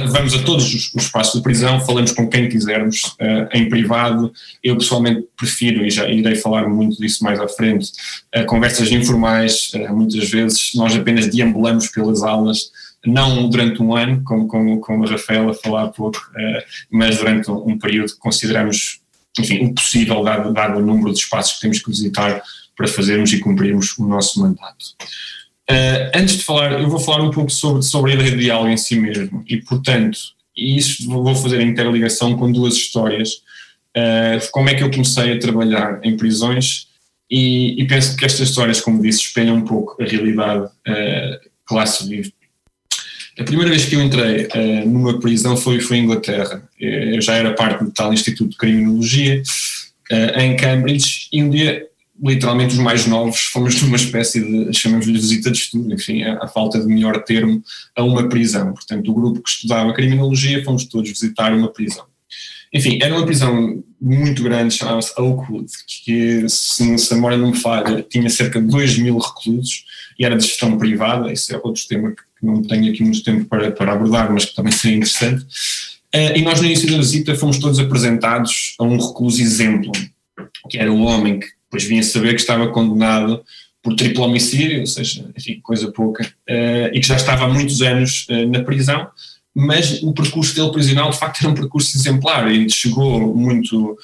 [0.07, 3.16] vamos a todos os, os, espaços de prisão, falamos com quem quisermos,
[3.53, 4.32] em privado.
[4.64, 7.91] Eu pessoalmente prefiro, e já irei falar muito disso mais à frente,
[8.47, 12.72] conversas informais, muitas vezes nós apenas deambulamos pelas aulas,
[13.06, 17.52] não durante um ano, como, como, como a Rafaela falou há pouco, uh, mas durante
[17.52, 19.02] um, período que consideramos,
[19.38, 22.41] enfim, o possível, dado, dado o número de espaços que temos que visitar
[22.76, 24.86] para fazermos e cumprirmos o nosso mandato.
[25.70, 28.70] Uh, antes de falar, eu vou falar um pouco sobre, sobre a ideia de diálogo
[28.70, 30.18] em si mesmo, e portanto,
[30.56, 33.36] isso vou fazer a interligação com duas histórias,
[33.95, 36.89] uh, como é que eu comecei a trabalhar em prisões
[37.30, 42.34] e, e, penso que estas histórias, como disse, espelham um pouco a realidade uh, vive.
[43.40, 46.68] A primeira vez que eu entrei uh, numa prisão foi, foi em Inglaterra.
[46.80, 49.42] Eh, eu já era parte do tal Instituto de Criminologia
[50.12, 51.88] uh, em Cambridge e um dia,
[52.22, 56.48] literalmente, os mais novos fomos numa espécie de, chamamos-lhe visita de estudo, enfim, a, a,
[56.48, 57.64] falta de melhor termo,
[57.96, 58.74] a uma prisão.
[58.74, 62.09] Portanto, o grupo que estudava Criminologia fomos todos visitar uma prisão.
[62.74, 65.72] Enfim, era uma prisão muito grande, chamava-se Oakwood,
[66.05, 69.86] que, se, se a memória não me falha, tinha cerca de 2 mil reclusos
[70.17, 71.32] e era de gestão privada.
[71.32, 74.55] Isso é outro tema que não tenho aqui muito tempo para, para abordar, mas que
[74.55, 75.43] também seria interessante.
[76.15, 79.91] Uh, e nós, no início da visita, fomos todos apresentados a um recluso exemplo,
[80.70, 83.43] que era o homem que depois vinha saber que estava condenado
[83.82, 87.82] por triplo homicídio, ou seja, enfim, coisa pouca, uh, e que já estava há muitos
[87.82, 89.07] anos uh, na prisão
[89.56, 93.97] mas o percurso dele prisional de facto era um percurso exemplar, ele chegou muito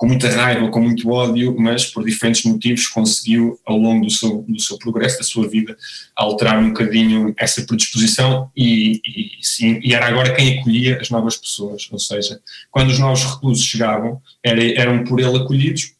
[0.00, 4.42] com muita raiva, com muito ódio, mas por diferentes motivos conseguiu ao longo do seu,
[4.48, 5.76] do seu progresso, da sua vida,
[6.16, 11.36] alterar um bocadinho essa predisposição e, e, sim, e era agora quem acolhia as novas
[11.36, 12.40] pessoas, ou seja,
[12.70, 15.92] quando os novos reclusos chegavam, era, eram por ele acolhidos,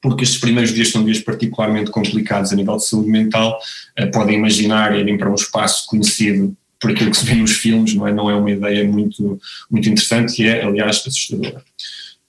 [0.00, 3.58] porque estes primeiros dias são dias particularmente complicados a nível de saúde mental,
[3.98, 7.94] uh, podem imaginar irem para um espaço conhecido por aquilo que se vê nos filmes,
[7.94, 8.12] não é?
[8.12, 9.38] Não é uma ideia muito,
[9.70, 11.62] muito interessante e é, aliás, assustadora.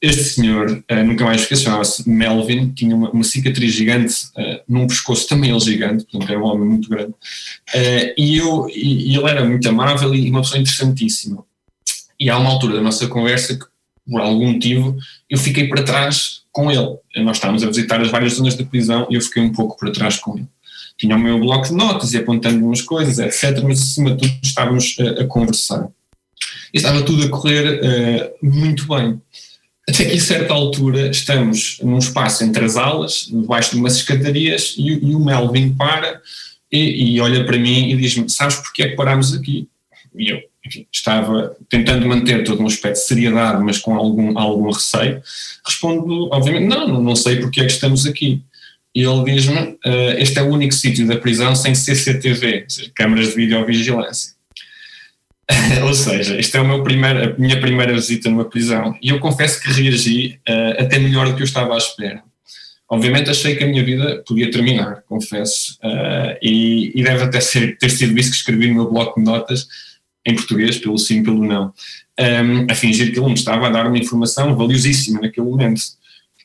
[0.02, 4.88] Este senhor, uh, nunca mais esqueço, chamava-se Melvin, tinha uma, uma cicatriz gigante uh, num
[4.88, 9.16] pescoço também ele gigante, portanto era um homem muito grande, uh, e, eu, e, e,
[9.16, 11.46] ele era muito amável e uma pessoa interessantíssima.
[12.20, 13.66] E há uma altura da nossa conversa que,
[14.10, 14.98] por algum motivo,
[15.30, 16.98] eu fiquei para trás com ele.
[17.18, 19.92] Nós estávamos a visitar as várias zonas da prisão e eu fiquei um pouco para
[19.92, 20.48] trás com ele
[21.02, 23.64] tinha o meu bloco de notas e apontando umas coisas, etc.
[23.64, 25.88] Mas acima de tudo estávamos a, a conversar.
[26.72, 29.20] E estava tudo a correr uh, muito bem.
[29.90, 34.76] Até que a certa altura estamos num espaço entre as alas, debaixo de umas escadarias,
[34.78, 36.22] e, e o Melvin para
[36.72, 39.68] e, e olha para mim e diz-me: Sabes porque é que parámos aqui?
[40.16, 44.70] E eu enfim, estava tentando manter todo um aspecto de seriedade, mas com algum, algum
[44.70, 45.20] receio.
[45.66, 48.44] Respondo, obviamente: Não, não sei porque é que estamos aqui
[48.94, 52.92] e ele diz-me: uh, Este é o único sítio da prisão sem CCTV, ou seja,
[52.96, 54.34] câmaras de videovigilância.
[55.84, 58.96] ou seja, esta é o primeiro, a minha primeira visita numa prisão.
[59.02, 62.24] E eu confesso que reagi uh, até melhor do que eu estava à espera.
[62.90, 67.78] Obviamente achei que a minha vida podia terminar, confesso, uh, e, e, deve até ser,
[67.78, 69.66] ter sido isso que escrevi no meu bloco de notas,
[70.26, 71.74] em português, pelo sim, pelo não,
[72.20, 75.82] um, a fingir que ele me estava a dar uma informação valiosíssima naquele momento.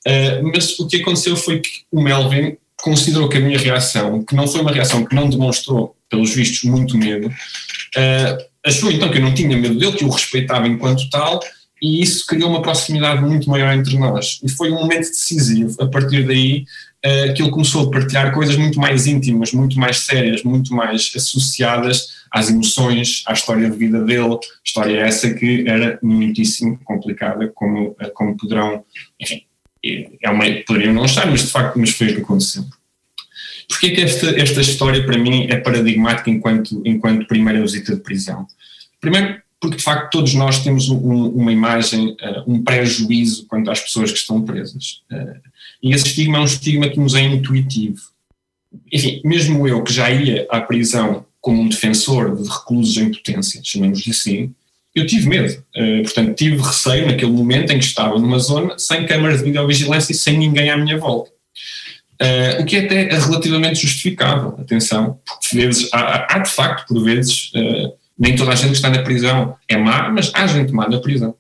[0.07, 4.37] Uh, mas o que aconteceu foi que o Melvin considerou que a minha reação, que
[4.37, 9.19] não foi uma reação que não demonstrou, pelos vistos, muito medo, uh, achou então que
[9.19, 11.41] eu não tinha medo dele, que eu o respeitava enquanto tal,
[11.83, 14.41] e isso criou uma proximidade muito maior entre nós.
[14.43, 15.77] E foi um momento decisivo.
[15.83, 16.65] A partir daí,
[17.05, 21.13] uh, que ele começou a partilhar coisas muito mais íntimas, muito mais sérias, muito mais
[21.17, 27.97] associadas às emoções, à história de vida dele, história essa que era muitíssimo complicada, como,
[28.15, 28.85] como poderão,
[29.21, 29.43] enfim,
[30.23, 30.45] é uma,
[30.93, 32.65] não estar, mas de facto mas foi o que aconteceu.
[33.69, 38.47] Porquê que esta, esta história para mim é paradigmática enquanto, enquanto primeira visita de prisão?
[39.01, 43.81] Primeiro, porque de facto todos nós temos um, uma imagem, uh, um prejuízo quanto às
[43.81, 45.03] pessoas que estão presas.
[45.11, 45.41] Uh,
[45.83, 48.01] e esse estigma é um estigma que nos é intuitivo.
[48.93, 53.61] Enfim, mesmo eu que já ia à prisão como um defensor de reclusos em potência,
[53.63, 54.55] chamemos-lhe assim,
[54.97, 55.63] eu tive medo.
[55.77, 60.13] Uh, portanto, tive receio naquele momento em que estava numa zona sem câmaras de videovigilância
[60.13, 61.31] e sem ninguém à minha volta.
[62.21, 67.05] Uh, o que é até relativamente justificável, atenção, porque vezes, há, há, de facto, por
[67.05, 70.73] vezes, uh, nem toda a gente que está na prisão é má, mas há gente
[70.73, 71.35] má na prisão.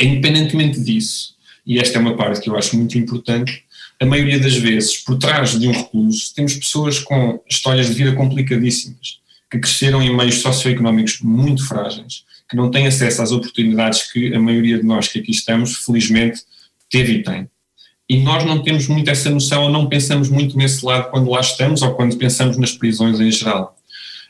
[0.00, 1.34] Independentemente disso,
[1.64, 3.62] e esta é uma parte que eu acho muito importante,
[4.00, 8.12] a maioria das vezes, por trás de um recluso, temos pessoas com histórias de vida
[8.12, 14.34] complicadíssimas, que cresceram em meios socioeconómicos muito frágeis, que não têm acesso às oportunidades que
[14.34, 16.42] a maioria de nós que aqui estamos, felizmente,
[16.90, 17.48] teve e tem.
[18.08, 21.40] E nós não temos muito essa noção, ou não pensamos muito nesse lado quando lá
[21.40, 23.76] estamos, ou quando pensamos nas prisões em geral.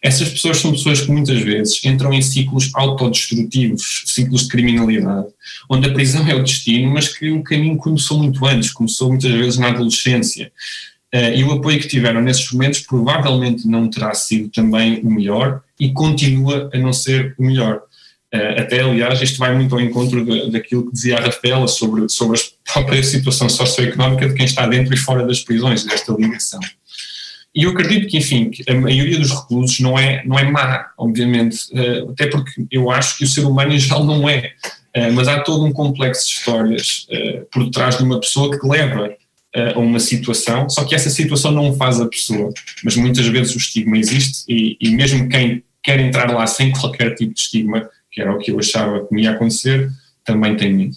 [0.03, 5.29] Essas pessoas são pessoas que muitas vezes entram em ciclos autodestrutivos, ciclos de criminalidade,
[5.69, 9.31] onde a prisão é o destino, mas que o caminho começou muito antes, começou muitas
[9.31, 10.53] vezes na adolescência.
[11.15, 15.61] Uh, e o apoio que tiveram nesses momentos provavelmente não terá sido também o melhor
[15.79, 17.83] e continua a não ser o melhor.
[18.33, 22.39] Uh, até, aliás, isto vai muito ao encontro daquilo que dizia a Rafaela sobre, sobre
[22.39, 26.61] a própria situação socioeconómica de quem está dentro e fora das prisões, desta ligação.
[27.53, 30.91] E eu acredito que, enfim, que a maioria dos reclusos não é, não é má,
[30.97, 34.53] obviamente, uh, até porque eu acho que o ser humano em geral não é,
[34.97, 37.09] uh, mas há todo um complexo de histórias
[37.51, 39.13] por trás de uma pessoa que leva
[39.75, 42.55] a uma situação, só que essa situação não faz a pessoa,
[42.85, 47.17] mas muitas vezes o estigma existe e, e mesmo quem quer entrar lá sem qualquer
[47.17, 49.91] tipo de estigma que era o que eu achava que me ia acontecer,
[50.25, 50.97] também tenho medo.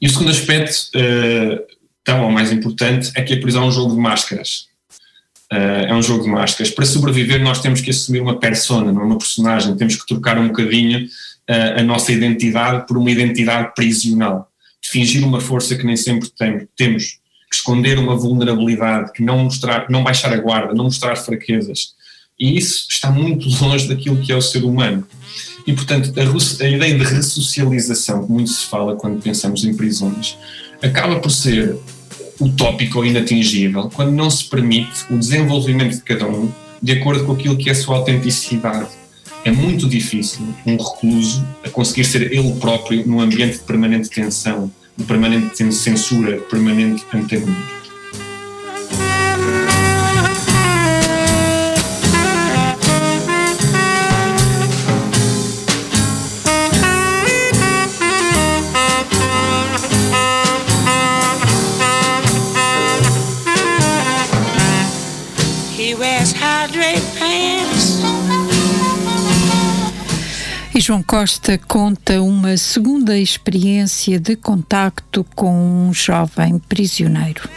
[0.00, 1.64] E o segundo aspecto, uh,
[2.04, 4.66] tão ou mais importante, é que a prisão é um jogo de máscaras.
[5.52, 6.72] Uh, é um jogo de máscaras.
[6.72, 9.76] Para sobreviver, nós temos que assumir uma persona, não é uma personagem.
[9.76, 14.50] Temos que trocar um bocadinho uh, a nossa identidade por uma identidade prisional.
[14.82, 17.20] De fingir uma força que nem sempre tem, temos.
[17.48, 21.94] Que esconder uma vulnerabilidade, que não mostrar, não baixar a guarda, não mostrar fraquezas.
[22.40, 25.06] E isso está muito longe daquilo que é o ser humano.
[25.66, 30.36] E, portanto, a, a ideia de ressocialização, que muito se fala quando pensamos em prisões,
[30.82, 31.76] acaba por ser
[32.40, 36.50] utópico ou inatingível quando não se permite o desenvolvimento de cada um
[36.82, 38.88] de acordo com aquilo que é a sua autenticidade.
[39.44, 44.70] É muito difícil um recluso a conseguir ser ele próprio num ambiente de permanente tensão,
[44.96, 47.81] de permanente censura, de permanente antagonismo.
[70.84, 77.48] João Costa conta uma segunda experiência de contacto com um jovem prisioneiro.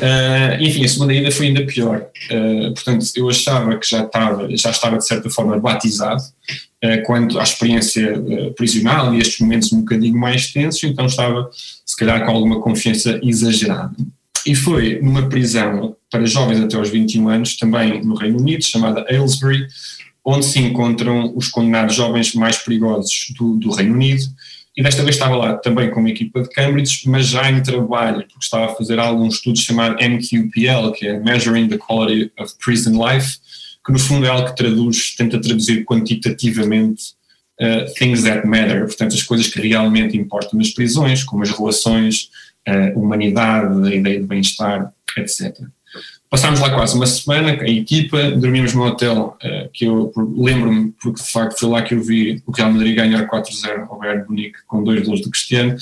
[0.00, 2.06] Uh, enfim, a segunda ida foi ainda pior.
[2.30, 6.22] Uh, portanto, eu achava que já estava, já estava de certa forma batizado
[6.82, 8.24] uh, quanto à experiência
[8.56, 11.50] prisional e estes momentos um bocadinho mais tensos, então estava
[11.96, 13.96] se calhar com alguma confiança exagerada.
[14.46, 19.06] E foi numa prisão para jovens até aos 21 anos, também no Reino Unido, chamada
[19.08, 19.66] Aylesbury,
[20.22, 24.22] onde se encontram os condenados jovens mais perigosos do, do Reino Unido.
[24.76, 28.26] E desta vez estava lá também com uma equipa de Cambridge, mas já em trabalho,
[28.28, 33.02] porque estava a fazer algum estudo chamado MQPL, que é Measuring the Quality of Prison
[33.08, 33.38] Life,
[33.86, 37.15] que no fundo é algo que traduz, tenta traduzir quantitativamente
[37.60, 42.30] uh, things that matter, portanto, as coisas que realmente importam nas prisões, como as relações,
[42.66, 45.56] a uh, humanidade, a ideia de bem-estar, etc.
[46.28, 51.22] Passámos lá quase uma semana, a equipa, dormimos no hotel uh, que eu lembro-me, porque
[51.22, 54.58] de facto foi lá que eu vi o Real Madrid ganhar 4-0 ao Bayern Munique
[54.66, 55.76] com dois gols do Cristiano.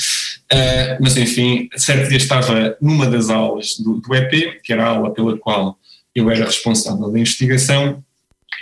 [1.00, 5.12] Mas enfim, certo dia estava numa das aulas do, do EP, que era a aula
[5.12, 5.76] pela qual
[6.14, 8.04] eu era responsável da investigação,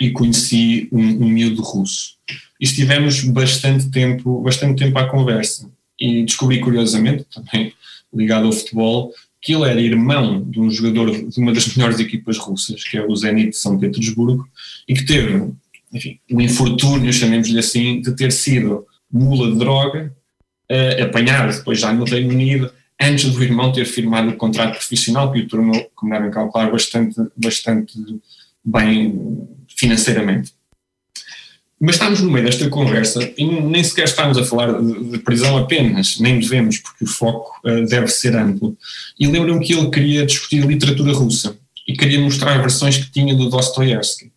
[0.01, 2.13] e conheci um, um miúdo russo
[2.59, 5.69] e estivemos bastante tempo, bastante tempo à conversa.
[5.99, 7.73] E descobri curiosamente, também
[8.13, 12.37] ligado ao futebol, que ele era irmão de um jogador de uma das melhores equipas
[12.37, 14.47] russas, que é o Zenit de São Petersburgo,
[14.87, 15.51] e que teve,
[15.91, 20.15] enfim, o infortúnio, chamemos-lhe assim, de ter sido mula de droga,
[20.71, 25.31] uh, apanhado depois já no Reino Unido, antes do irmão ter firmado o contrato profissional,
[25.31, 27.93] que o tornou, como devem calcular, bastante, bastante
[28.63, 30.52] bem financeiramente.
[31.85, 35.57] Mas estávamos no meio desta conversa e nem sequer estávamos a falar de, de prisão
[35.57, 38.77] apenas, nem devemos, porque o foco uh, deve ser amplo.
[39.19, 43.49] E lembro-me que ele queria discutir literatura russa e queria mostrar versões que tinha do
[43.49, 44.31] Dostoiévski.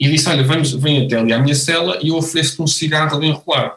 [0.00, 3.16] E disse: Olha, vamos, vem até ali à minha cela e eu ofereço-te um cigarro
[3.16, 3.74] ali enrolado.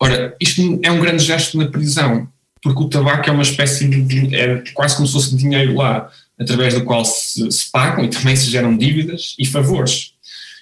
[0.00, 2.26] Ora, isto é um grande gesto na prisão,
[2.60, 4.34] porque o tabaco é uma espécie de.
[4.34, 8.34] é quase como se fosse dinheiro lá, através do qual se, se pagam e também
[8.34, 10.17] se geram dívidas e favores.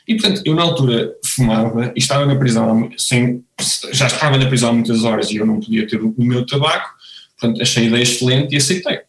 [0.07, 3.45] E, portanto, eu na altura fumava e estava na prisão, sem,
[3.93, 6.91] já estava na prisão há muitas horas e eu não podia ter o, meu tabaco,
[7.39, 9.01] portanto, achei a ideia excelente e aceitei.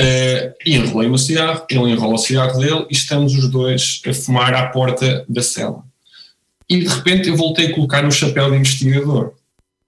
[0.00, 4.12] Uh, e enrolei-me o cigarro, ele enrola o cigarro dele e estamos os dois a
[4.12, 5.84] fumar à porta da cela.
[6.68, 9.34] E de repente eu voltei a colocar o chapéu de investigador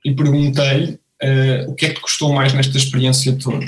[0.05, 3.67] e perguntei uh, o que é que custou mais nesta experiência toda.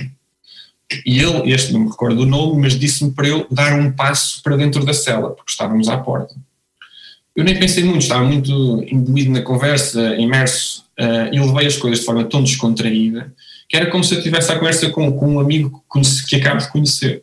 [1.04, 4.42] E ele, este não me recordo do nome, mas disse-me para eu dar um passo
[4.42, 6.34] para dentro da cela, porque estávamos à porta.
[7.36, 8.50] Eu nem pensei muito, estava muito
[8.90, 13.32] imbuído na conversa, imerso, uh, e levei as coisas de forma tão descontraída
[13.68, 16.60] que era como se eu estivesse a conversa com, com um amigo que, que acabo
[16.60, 17.22] de conhecer.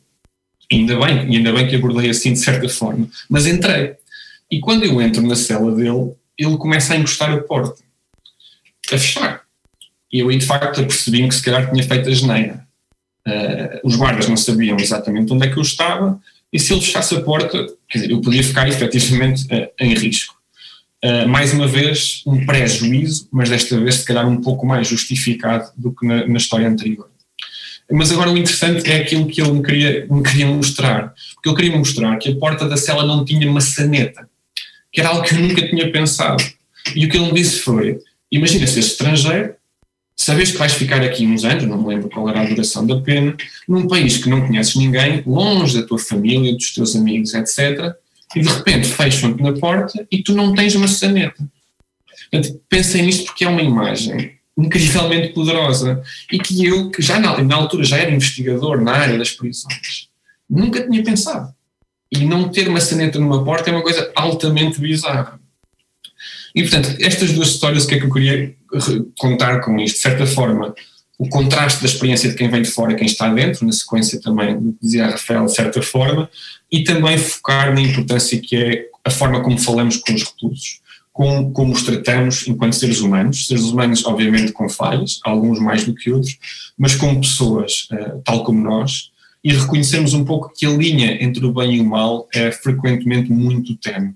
[0.71, 3.07] E ainda bem, e ainda bem que abordei assim de certa forma.
[3.29, 3.95] Mas entrei.
[4.49, 7.81] E quando eu entro na cela dele, ele começa a encostar a porta,
[8.91, 9.41] a fechar.
[10.11, 12.64] E eu aí de facto percebi que se calhar tinha feito a geneira.
[13.27, 16.19] Uh, os guardas não sabiam exatamente onde é que eu estava,
[16.53, 20.35] e se ele fechasse a porta, quer dizer, eu podia ficar efetivamente uh, em risco.
[21.03, 25.69] Uh, mais uma vez, um pré-juízo, mas desta vez, se calhar, um pouco mais justificado
[25.75, 27.09] do que na, na, história anterior.
[27.91, 31.13] Mas agora o interessante é aquilo que ele me queria, me queria mostrar.
[31.33, 34.27] Porque ele queria mostrar que a porta da cela não tinha maçaneta,
[34.91, 36.43] que era algo que eu nunca tinha pensado.
[36.95, 37.99] E o que ele me disse foi:
[38.31, 39.53] imagina ser estrangeiro,
[40.15, 42.99] sabes que vais ficar aqui uns anos, não me lembro qual era a duração da
[43.01, 43.35] pena,
[43.67, 47.93] num país que não conheces ninguém, longe da tua família, dos teus amigos, etc.
[48.35, 51.43] E de repente fecham-te na porta e tu não tens maçaneta.
[52.31, 56.01] Portanto, pensei nisto porque é uma imagem incrivelmente poderosa
[56.31, 60.09] e que eu, que já na, na altura já era investigador na área das prisões,
[60.49, 61.53] nunca tinha pensado.
[62.11, 65.39] E não ter maçaneta numa porta é uma coisa altamente bizarra.
[66.55, 68.55] E, portanto, estas duas histórias, o que é que eu queria
[69.19, 69.95] contar com isto?
[69.95, 70.73] De certa forma,
[71.17, 74.21] o contraste da experiência de quem vem de fora e quem está dentro, na sequência
[74.21, 76.29] também do que dizia a Rafael, de certa forma,
[76.71, 80.79] e também focar na importância que é a forma como falamos com os reclusos,
[81.11, 85.93] como, como os tratamos enquanto seres humanos, seres humanos obviamente com falhas, alguns mais do
[85.93, 86.37] que outros,
[86.77, 89.11] mas como pessoas uh, tal como nós,
[89.43, 93.31] e reconhecemos um pouco que a linha entre o bem e o mal é frequentemente
[93.31, 94.15] muito tenue.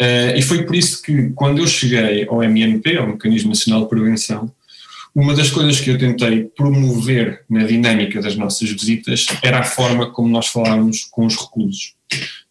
[0.00, 3.88] Uh, e foi por isso que, quando eu cheguei ao MNP, ao Mecanismo Nacional de
[3.88, 4.52] Prevenção,
[5.14, 10.10] uma das coisas que eu tentei promover na dinâmica das nossas visitas era a forma
[10.10, 11.94] como nós falávamos com os reclusos.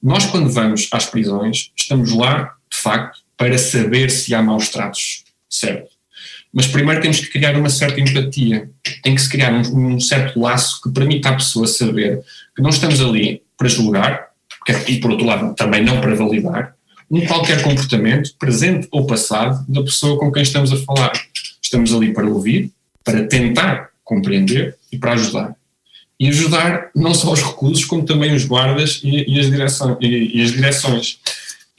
[0.01, 5.25] Nós, quando vamos às prisões, estamos lá, de facto, para saber se há maus tratos,
[5.49, 5.91] certo?
[6.53, 8.69] Mas primeiro temos que criar uma certa empatia,
[9.01, 12.21] tem que se criar um, um certo laço que permita à pessoa saber
[12.55, 14.27] que não estamos ali para julgar,
[14.87, 16.75] e por outro lado também não para validar,
[17.13, 21.11] um qualquer comportamento, presente ou passado, da pessoa com quem estamos a falar.
[21.61, 22.71] Estamos ali para ouvir,
[23.03, 25.55] para tentar compreender e para ajudar.
[26.19, 30.39] E ajudar não só os reclusos, como também os guardas e, e, as, direção, e,
[30.39, 31.19] e as direções.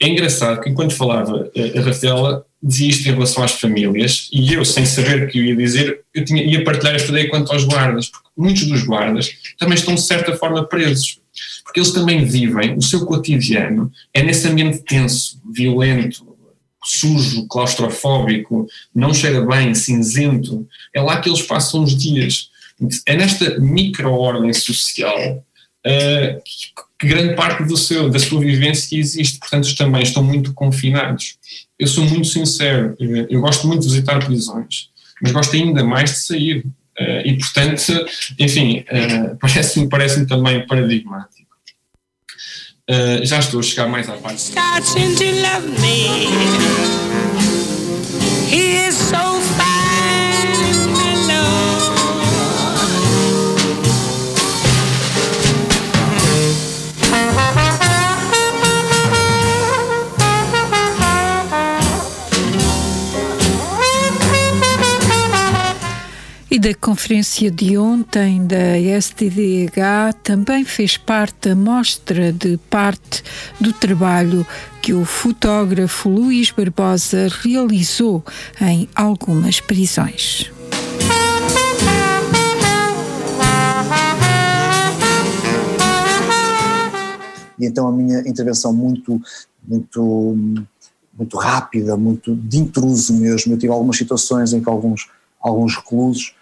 [0.01, 4.63] É engraçado que enquanto falava a Rafaela dizia isto em relação às famílias e eu,
[4.63, 7.65] sem saber o que eu ia dizer, eu tinha, ia partilhar esta ideia quanto aos
[7.65, 11.19] guardas, porque muitos dos guardas também estão de certa forma presos
[11.63, 16.35] porque eles também vivem, o seu cotidiano é nesse ambiente tenso, violento,
[16.85, 20.67] sujo, claustrofóbico, não cheira bem, cinzento.
[20.93, 22.49] É lá que eles passam os dias.
[23.05, 25.43] É nesta micro-ordem social
[25.85, 29.39] uh, que, que, grande parte do seu, da sua vivência existe.
[29.39, 31.37] Portanto, também estão muito confinados.
[31.77, 34.89] Eu sou muito sincero, eu gosto muito de visitar prisões,
[35.21, 36.65] mas gosto ainda mais de sair.
[36.99, 38.05] Uh, e, portanto,
[38.39, 41.45] enfim, uh, parece-me parece também paradigmático.
[42.89, 44.53] Uh, já estou a chegar mais à parte.
[48.47, 49.34] He is so
[66.55, 73.21] E da conferência de ontem da STDH também fez parte a mostra de parte
[73.59, 74.47] do trabalho
[74.81, 78.23] que o fotógrafo Luís Barbosa realizou
[78.61, 80.49] em algumas prisões.
[87.59, 89.21] e então a minha intervenção muito,
[89.67, 90.37] muito,
[91.13, 95.09] muito rápida, muito de intruso mesmo, eu tive algumas situações em que alguns,
[95.41, 96.33] alguns reclusos,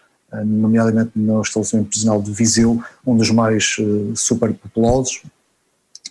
[0.43, 5.21] nomeadamente no estabelecimento prisional de Viseu, um dos mais uh, super populosos,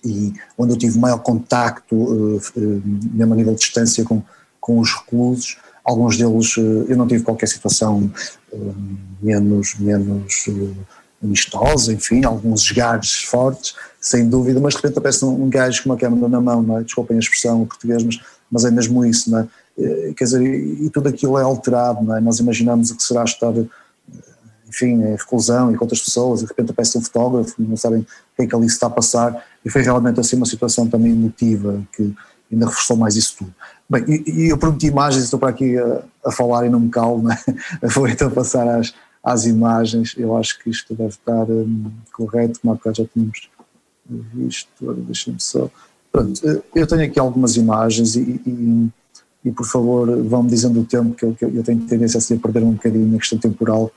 [0.05, 2.41] e onde eu tive maior contacto, uh,
[3.13, 4.23] mesmo a nível de distância com,
[4.61, 8.09] com os reclusos, alguns deles eu não tive qualquer situação
[9.21, 10.47] menos, menos
[11.21, 15.97] amistosa, enfim, alguns esgares fortes, sem dúvida, mas de repente aparece um, gajo com uma
[15.97, 16.83] câmera na mão, não é?
[16.85, 19.49] desculpem a expressão português, mas, mas é mesmo isso, não é?
[20.17, 22.21] Quer dizer, e, e tudo aquilo é alterado, não é?
[22.21, 23.53] Nós imaginamos o que será estar,
[24.73, 28.01] enfim, em reclusão e com outras pessoas, e de repente aparece um fotógrafo, não sabem
[28.01, 28.07] o
[28.37, 31.13] que é que ali se está a passar, e foi realmente assim uma situação também
[31.13, 32.15] emotiva, que
[32.51, 33.55] ainda reforçou mais isso tudo.
[33.89, 36.89] Bem, e, e eu prometi imagens, estou para aqui a, a falar e não me
[36.89, 37.39] calo, não é?
[37.95, 42.73] Vou então passar às, às imagens, eu acho que isto deve estar um, correto, como
[42.75, 43.51] há já tínhamos
[44.09, 45.71] visto, deixa-me só.
[46.11, 48.89] Pronto, eh, eu tenho aqui algumas imagens e, e,
[49.45, 52.63] e por favor vão-me dizendo o tempo, que eu, que eu tenho tendência a perder
[52.63, 53.91] um bocadinho na questão temporal.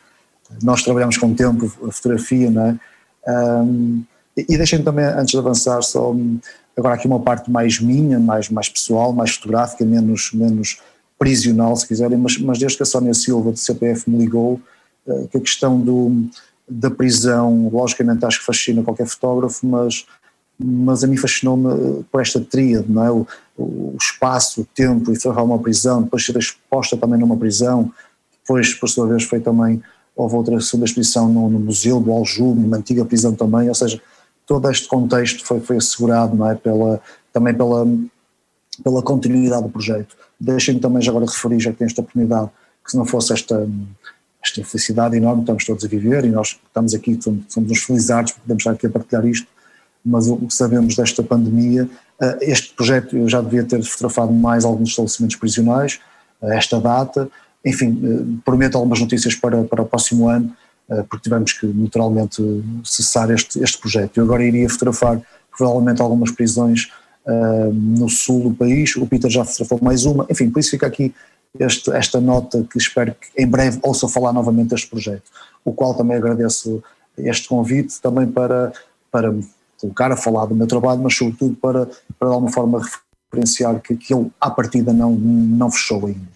[0.61, 2.79] Nós trabalhamos com o tempo, a fotografia, não é?
[3.27, 4.03] Um,
[4.37, 6.39] e, deixem-me também, antes de avançar, só hum,
[6.77, 10.79] agora aqui uma parte mais minha, mais, mais pessoal, mais fotográfica, menos, menos
[11.17, 14.59] prisional, se quiserem, mas, mas desde que a Sónia Silva do CPF me ligou,
[15.07, 16.27] eh, que a questão do,
[16.67, 20.05] da prisão, logicamente acho que fascina qualquer fotógrafo, mas,
[20.59, 23.11] mas a mim fascinou-me eh, por esta tríade, não é?
[23.11, 23.25] O,
[23.57, 27.91] o, espaço, o tempo e trabalhar uma prisão, depois ser exposta também numa prisão,
[28.41, 29.81] depois por sua vez foi também,
[30.16, 34.01] houve outra segunda exposição no, no Museu do Aljube, numa antiga prisão também, ou seja,
[34.45, 36.55] todo este contexto foi, foi assegurado, não é?
[36.55, 37.01] Pela,
[37.34, 37.86] também pela,
[38.84, 40.16] pela continuidade do projeto.
[40.39, 42.49] Deixem-me também já agora referir, já que tenho esta oportunidade,
[42.84, 43.68] que se não fosse esta
[44.45, 48.32] esta enorme que estamos todos a viver e nós estamos aqui, somos, somos uns felizardos
[48.32, 49.47] porque podemos estar aqui a partilhar isto,
[50.05, 51.89] mas o que sabemos desta pandemia,
[52.22, 55.99] eh, este projeto eu já devia ter fotografado mais alguns estabelecimentos prisionais,
[56.41, 57.28] a esta data,
[57.66, 60.55] enfim, eh, prometo algumas notícias para, para o próximo ano,
[60.89, 62.41] eh, porque tivemos que naturalmente
[62.84, 64.18] cessar este, este projeto.
[64.18, 65.22] Eu agora iria fotografar
[65.57, 66.91] provavelmente algumas prisões
[67.26, 70.86] uh, no sul do país, o Peter já fotografou mais uma, enfim, por isso fica
[70.86, 71.13] aqui
[71.57, 75.24] este, esta nota que espero que em breve ouça falar novamente deste projeto,
[75.63, 76.84] o qual também agradeço
[77.18, 78.74] este convite também para,
[79.09, 79.34] para
[79.80, 81.86] colocar a falar do meu trabalho, mas sobretudo para,
[82.20, 82.82] para de alguma forma
[83.32, 86.36] referenciar que, que ele à partida não, não fechou ainda.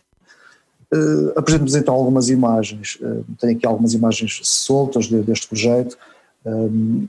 [0.91, 5.97] Uh, Apresento-vos então algumas imagens, uh, tenho aqui algumas imagens soltas de, deste projeto.
[6.45, 7.07] Um,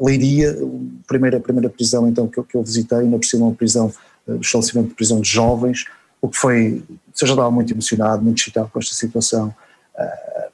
[0.00, 0.58] Leiria,
[1.06, 3.92] primeira, primeira prisão então que eu, que eu visitei, ainda por cima uma prisão,
[4.26, 5.86] uh, estabelecimento de prisão de jovens,
[6.20, 9.52] o que foi, eu já estava muito emocionado, muito excitado com esta situação.
[9.96, 10.48] Ah,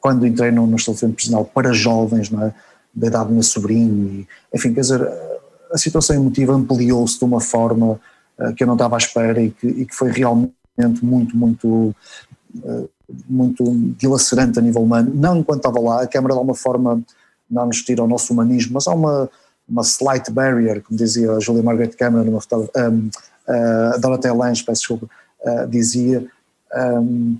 [0.00, 2.54] quando entrei no, no estabelecimento prisional para jovens, não é?
[2.92, 5.00] da idade do meu sobrinho, e, enfim, quer dizer,
[5.72, 8.00] a situação emotiva ampliou-se de uma forma
[8.38, 10.52] uh, que eu não estava à espera e que, e que foi realmente
[11.02, 11.94] muito, muito,
[12.56, 12.88] uh,
[13.28, 13.64] muito
[13.98, 15.12] dilacerante a nível humano.
[15.14, 17.02] Não enquanto estava lá, a Câmara de alguma forma
[17.50, 19.28] não nos tira o nosso humanismo, mas há uma,
[19.68, 23.10] uma slight barrier, como dizia a Julia Margaret Cameron, numa um,
[23.48, 25.08] uh, Dorothea Lange, peço desculpa,
[25.44, 26.26] uh, dizia,
[26.74, 27.36] um,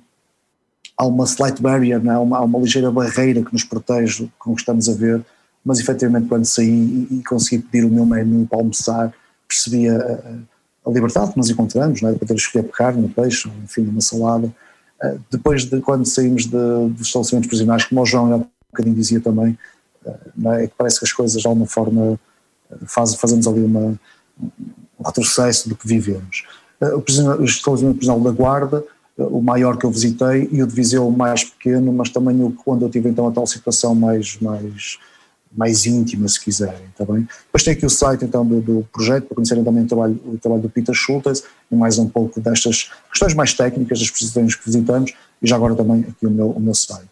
[0.97, 2.14] há uma slight barrier, não é?
[2.16, 5.24] há, uma, há uma ligeira barreira que nos protege com o que estamos a ver,
[5.64, 6.68] mas efetivamente quando saí
[7.11, 9.12] e, e consegui pedir o meu menu para almoçar,
[9.49, 10.51] percebi a, a,
[10.85, 12.12] a liberdade que nos encontramos, não é?
[12.12, 14.53] de poder escolher carne, peixe, enfim, uma salada.
[15.03, 18.95] Uh, depois de quando saímos de, dos estabelecimentos prisionais, como o João há um bocadinho
[18.95, 19.59] dizia também,
[20.05, 20.64] uh, é?
[20.64, 22.18] é que parece que as coisas de alguma forma
[22.87, 23.99] faz, fazemos ali uma,
[24.41, 26.45] um retrocesso do que vivemos.
[26.80, 28.85] Eh, o estabelecimento prisional da Guarda,
[29.18, 32.43] eh, o maior que eu visitei, e o de Viseu o mais pequeno, mas também
[32.43, 34.99] o, quando eu tive então a tal situação mais, mais,
[35.55, 37.28] mais íntima, se quiserem, está bem?
[37.46, 40.38] Depois tem aqui o site então do, do projeto, para conhecerem também o trabalho, o
[40.38, 44.64] trabalho do Peter Schultes e mais um pouco destas questões mais técnicas das exposições que
[44.64, 47.09] visitamos, e já agora também aqui o meu, o meu site.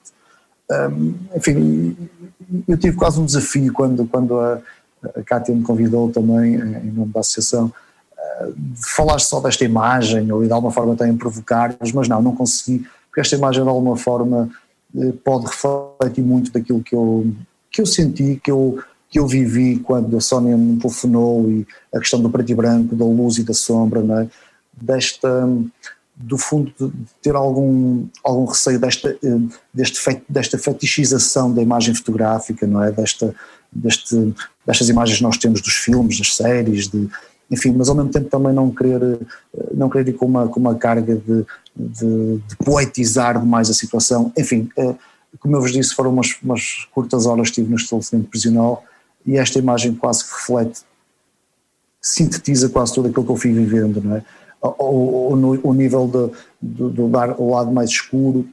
[0.71, 1.97] Um, enfim,
[2.67, 4.61] eu tive quase um desafio quando, quando a,
[5.03, 7.73] a me convidou também, em nome da associação,
[8.17, 12.35] eh, de falar só desta imagem ou de alguma forma também provocar-nos, mas não, não
[12.35, 14.49] consegui, porque esta imagem de alguma forma
[14.97, 17.27] eh, pode refletir muito daquilo que eu,
[17.71, 21.99] que eu senti, que eu, que eu vivi quando a Sónia me telefonou e a
[21.99, 24.29] questão do preto e branco, da luz e da sombra, é?
[24.81, 25.49] desta,
[26.17, 26.91] do fundo de
[27.23, 29.39] ter algum, algum receio desta, eh,
[29.73, 32.91] deste, desta fetichização da imagem fotográfica, não é?
[32.93, 33.35] Desta,
[33.73, 34.35] deste,
[34.67, 37.09] destas imagens que nós temos dos filmes, das séries, de,
[37.51, 39.19] enfim, mas ao mesmo tempo também não querer,
[39.73, 41.45] não querer ir com uma, com uma carga de,
[41.75, 44.33] de, de poetizar demais a situação.
[44.37, 44.95] Enfim, eh,
[45.39, 48.85] como eu vos disse, foram umas, umas curtas horas que estive no estabelecimento prisional
[49.25, 50.83] e esta imagem quase que reflete
[52.01, 54.25] sintetiza quase tudo aquilo que eu fui vivendo, não é?
[54.63, 58.47] O, o, o nível de, de, de, dar o lado mais escuro,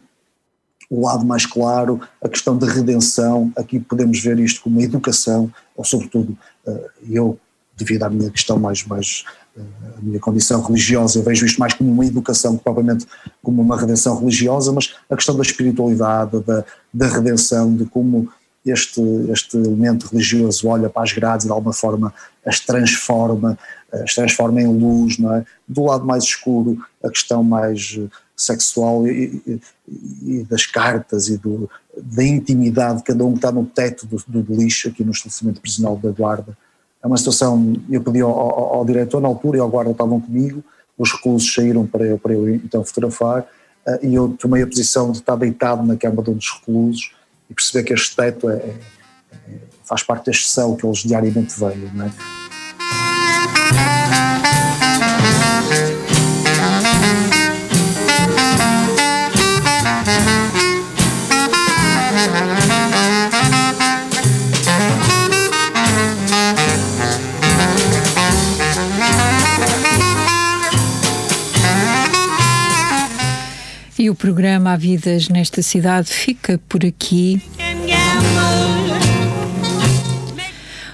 [0.90, 5.84] o lado mais claro, a questão da redenção, aqui podemos ver isto como educação, ou
[5.84, 7.38] sobretudo, eh, eu,
[7.76, 9.26] devido à minha questão mais, mais
[9.98, 13.06] a minha condição religiosa, eu vejo isto mais como uma educação que propriamente
[13.42, 18.30] como uma redenção religiosa, mas a questão da espiritualidade, da, da redenção, de como
[18.66, 19.02] este,
[19.32, 22.14] este elemento religioso olha para as grades e de alguma forma
[22.46, 23.58] as transforma,
[23.92, 25.46] as transforma em luz, não é?
[25.68, 28.00] Do lado mais escuro, a questão mais
[28.36, 29.62] sexual e, e,
[30.40, 34.44] e das cartas e do, da intimidade de cada um que está no teto do,
[34.44, 36.56] do lixo aqui no estabelecimento prisional da Guarda.
[37.08, 40.20] É uma situação, eu pedi ao, ao, ao diretor na altura e ao guarda estavam
[40.20, 40.62] comigo,
[40.98, 43.44] os reclusos saíram para eu, para eu então fotografar
[43.88, 47.14] uh, e eu tomei a posição de estar deitado na cama de um dos reclusos
[47.50, 48.76] e perceber que este teto é, é,
[49.32, 51.90] é, faz parte da exceção que eles diariamente veem.
[51.94, 52.12] Não é?
[74.08, 77.42] E o programa Há Vidas nesta cidade fica por aqui.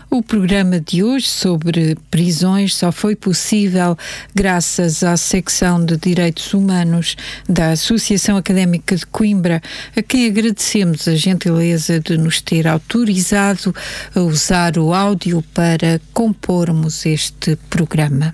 [0.10, 3.96] O programa de hoje sobre prisões só foi possível
[4.34, 7.16] graças à secção de Direitos Humanos
[7.48, 9.62] da Associação Académica de Coimbra,
[9.96, 13.76] a quem agradecemos a gentileza de nos ter autorizado
[14.16, 18.34] a usar o áudio para compormos este programa.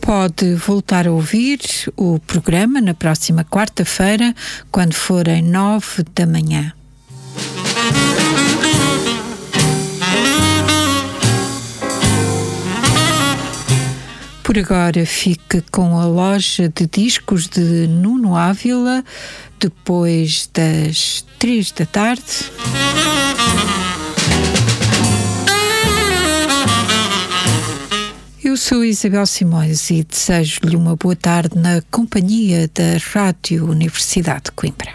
[0.00, 1.60] Pode voltar a ouvir
[1.96, 4.34] o programa na próxima quarta-feira,
[4.70, 6.72] quando forem nove da manhã.
[14.42, 19.04] Por agora fique com a loja de discos de Nuno Ávila,
[19.60, 22.50] depois das três da tarde.
[28.60, 34.94] Sou Isabel Simões e desejo-lhe uma boa tarde na companhia da Rádio Universidade de Coimbra.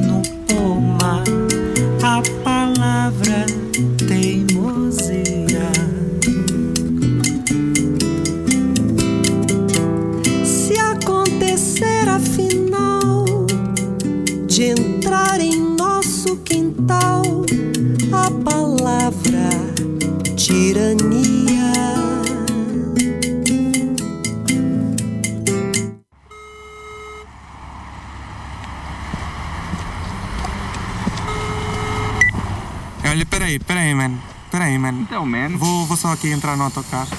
[33.41, 34.19] peraí, peraí, man.
[34.51, 35.01] Peraí, man.
[35.01, 35.57] Então, man.
[35.57, 37.09] Vou, vou só aqui entrar no autocarro.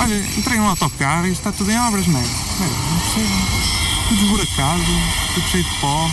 [0.00, 2.18] Olha, entrei no autocarro e está tudo em obras, man.
[2.18, 3.26] Man, não sei.
[4.08, 4.82] Tudo esburacado,
[5.34, 6.10] tudo cheio de pó.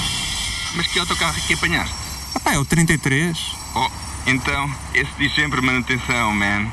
[0.76, 1.96] Mas que autocarro é que apanhaste?
[2.36, 3.38] Ah pá, é o 33.
[3.74, 3.90] Oh,
[4.28, 6.68] então, esse diz sempre manutenção, man.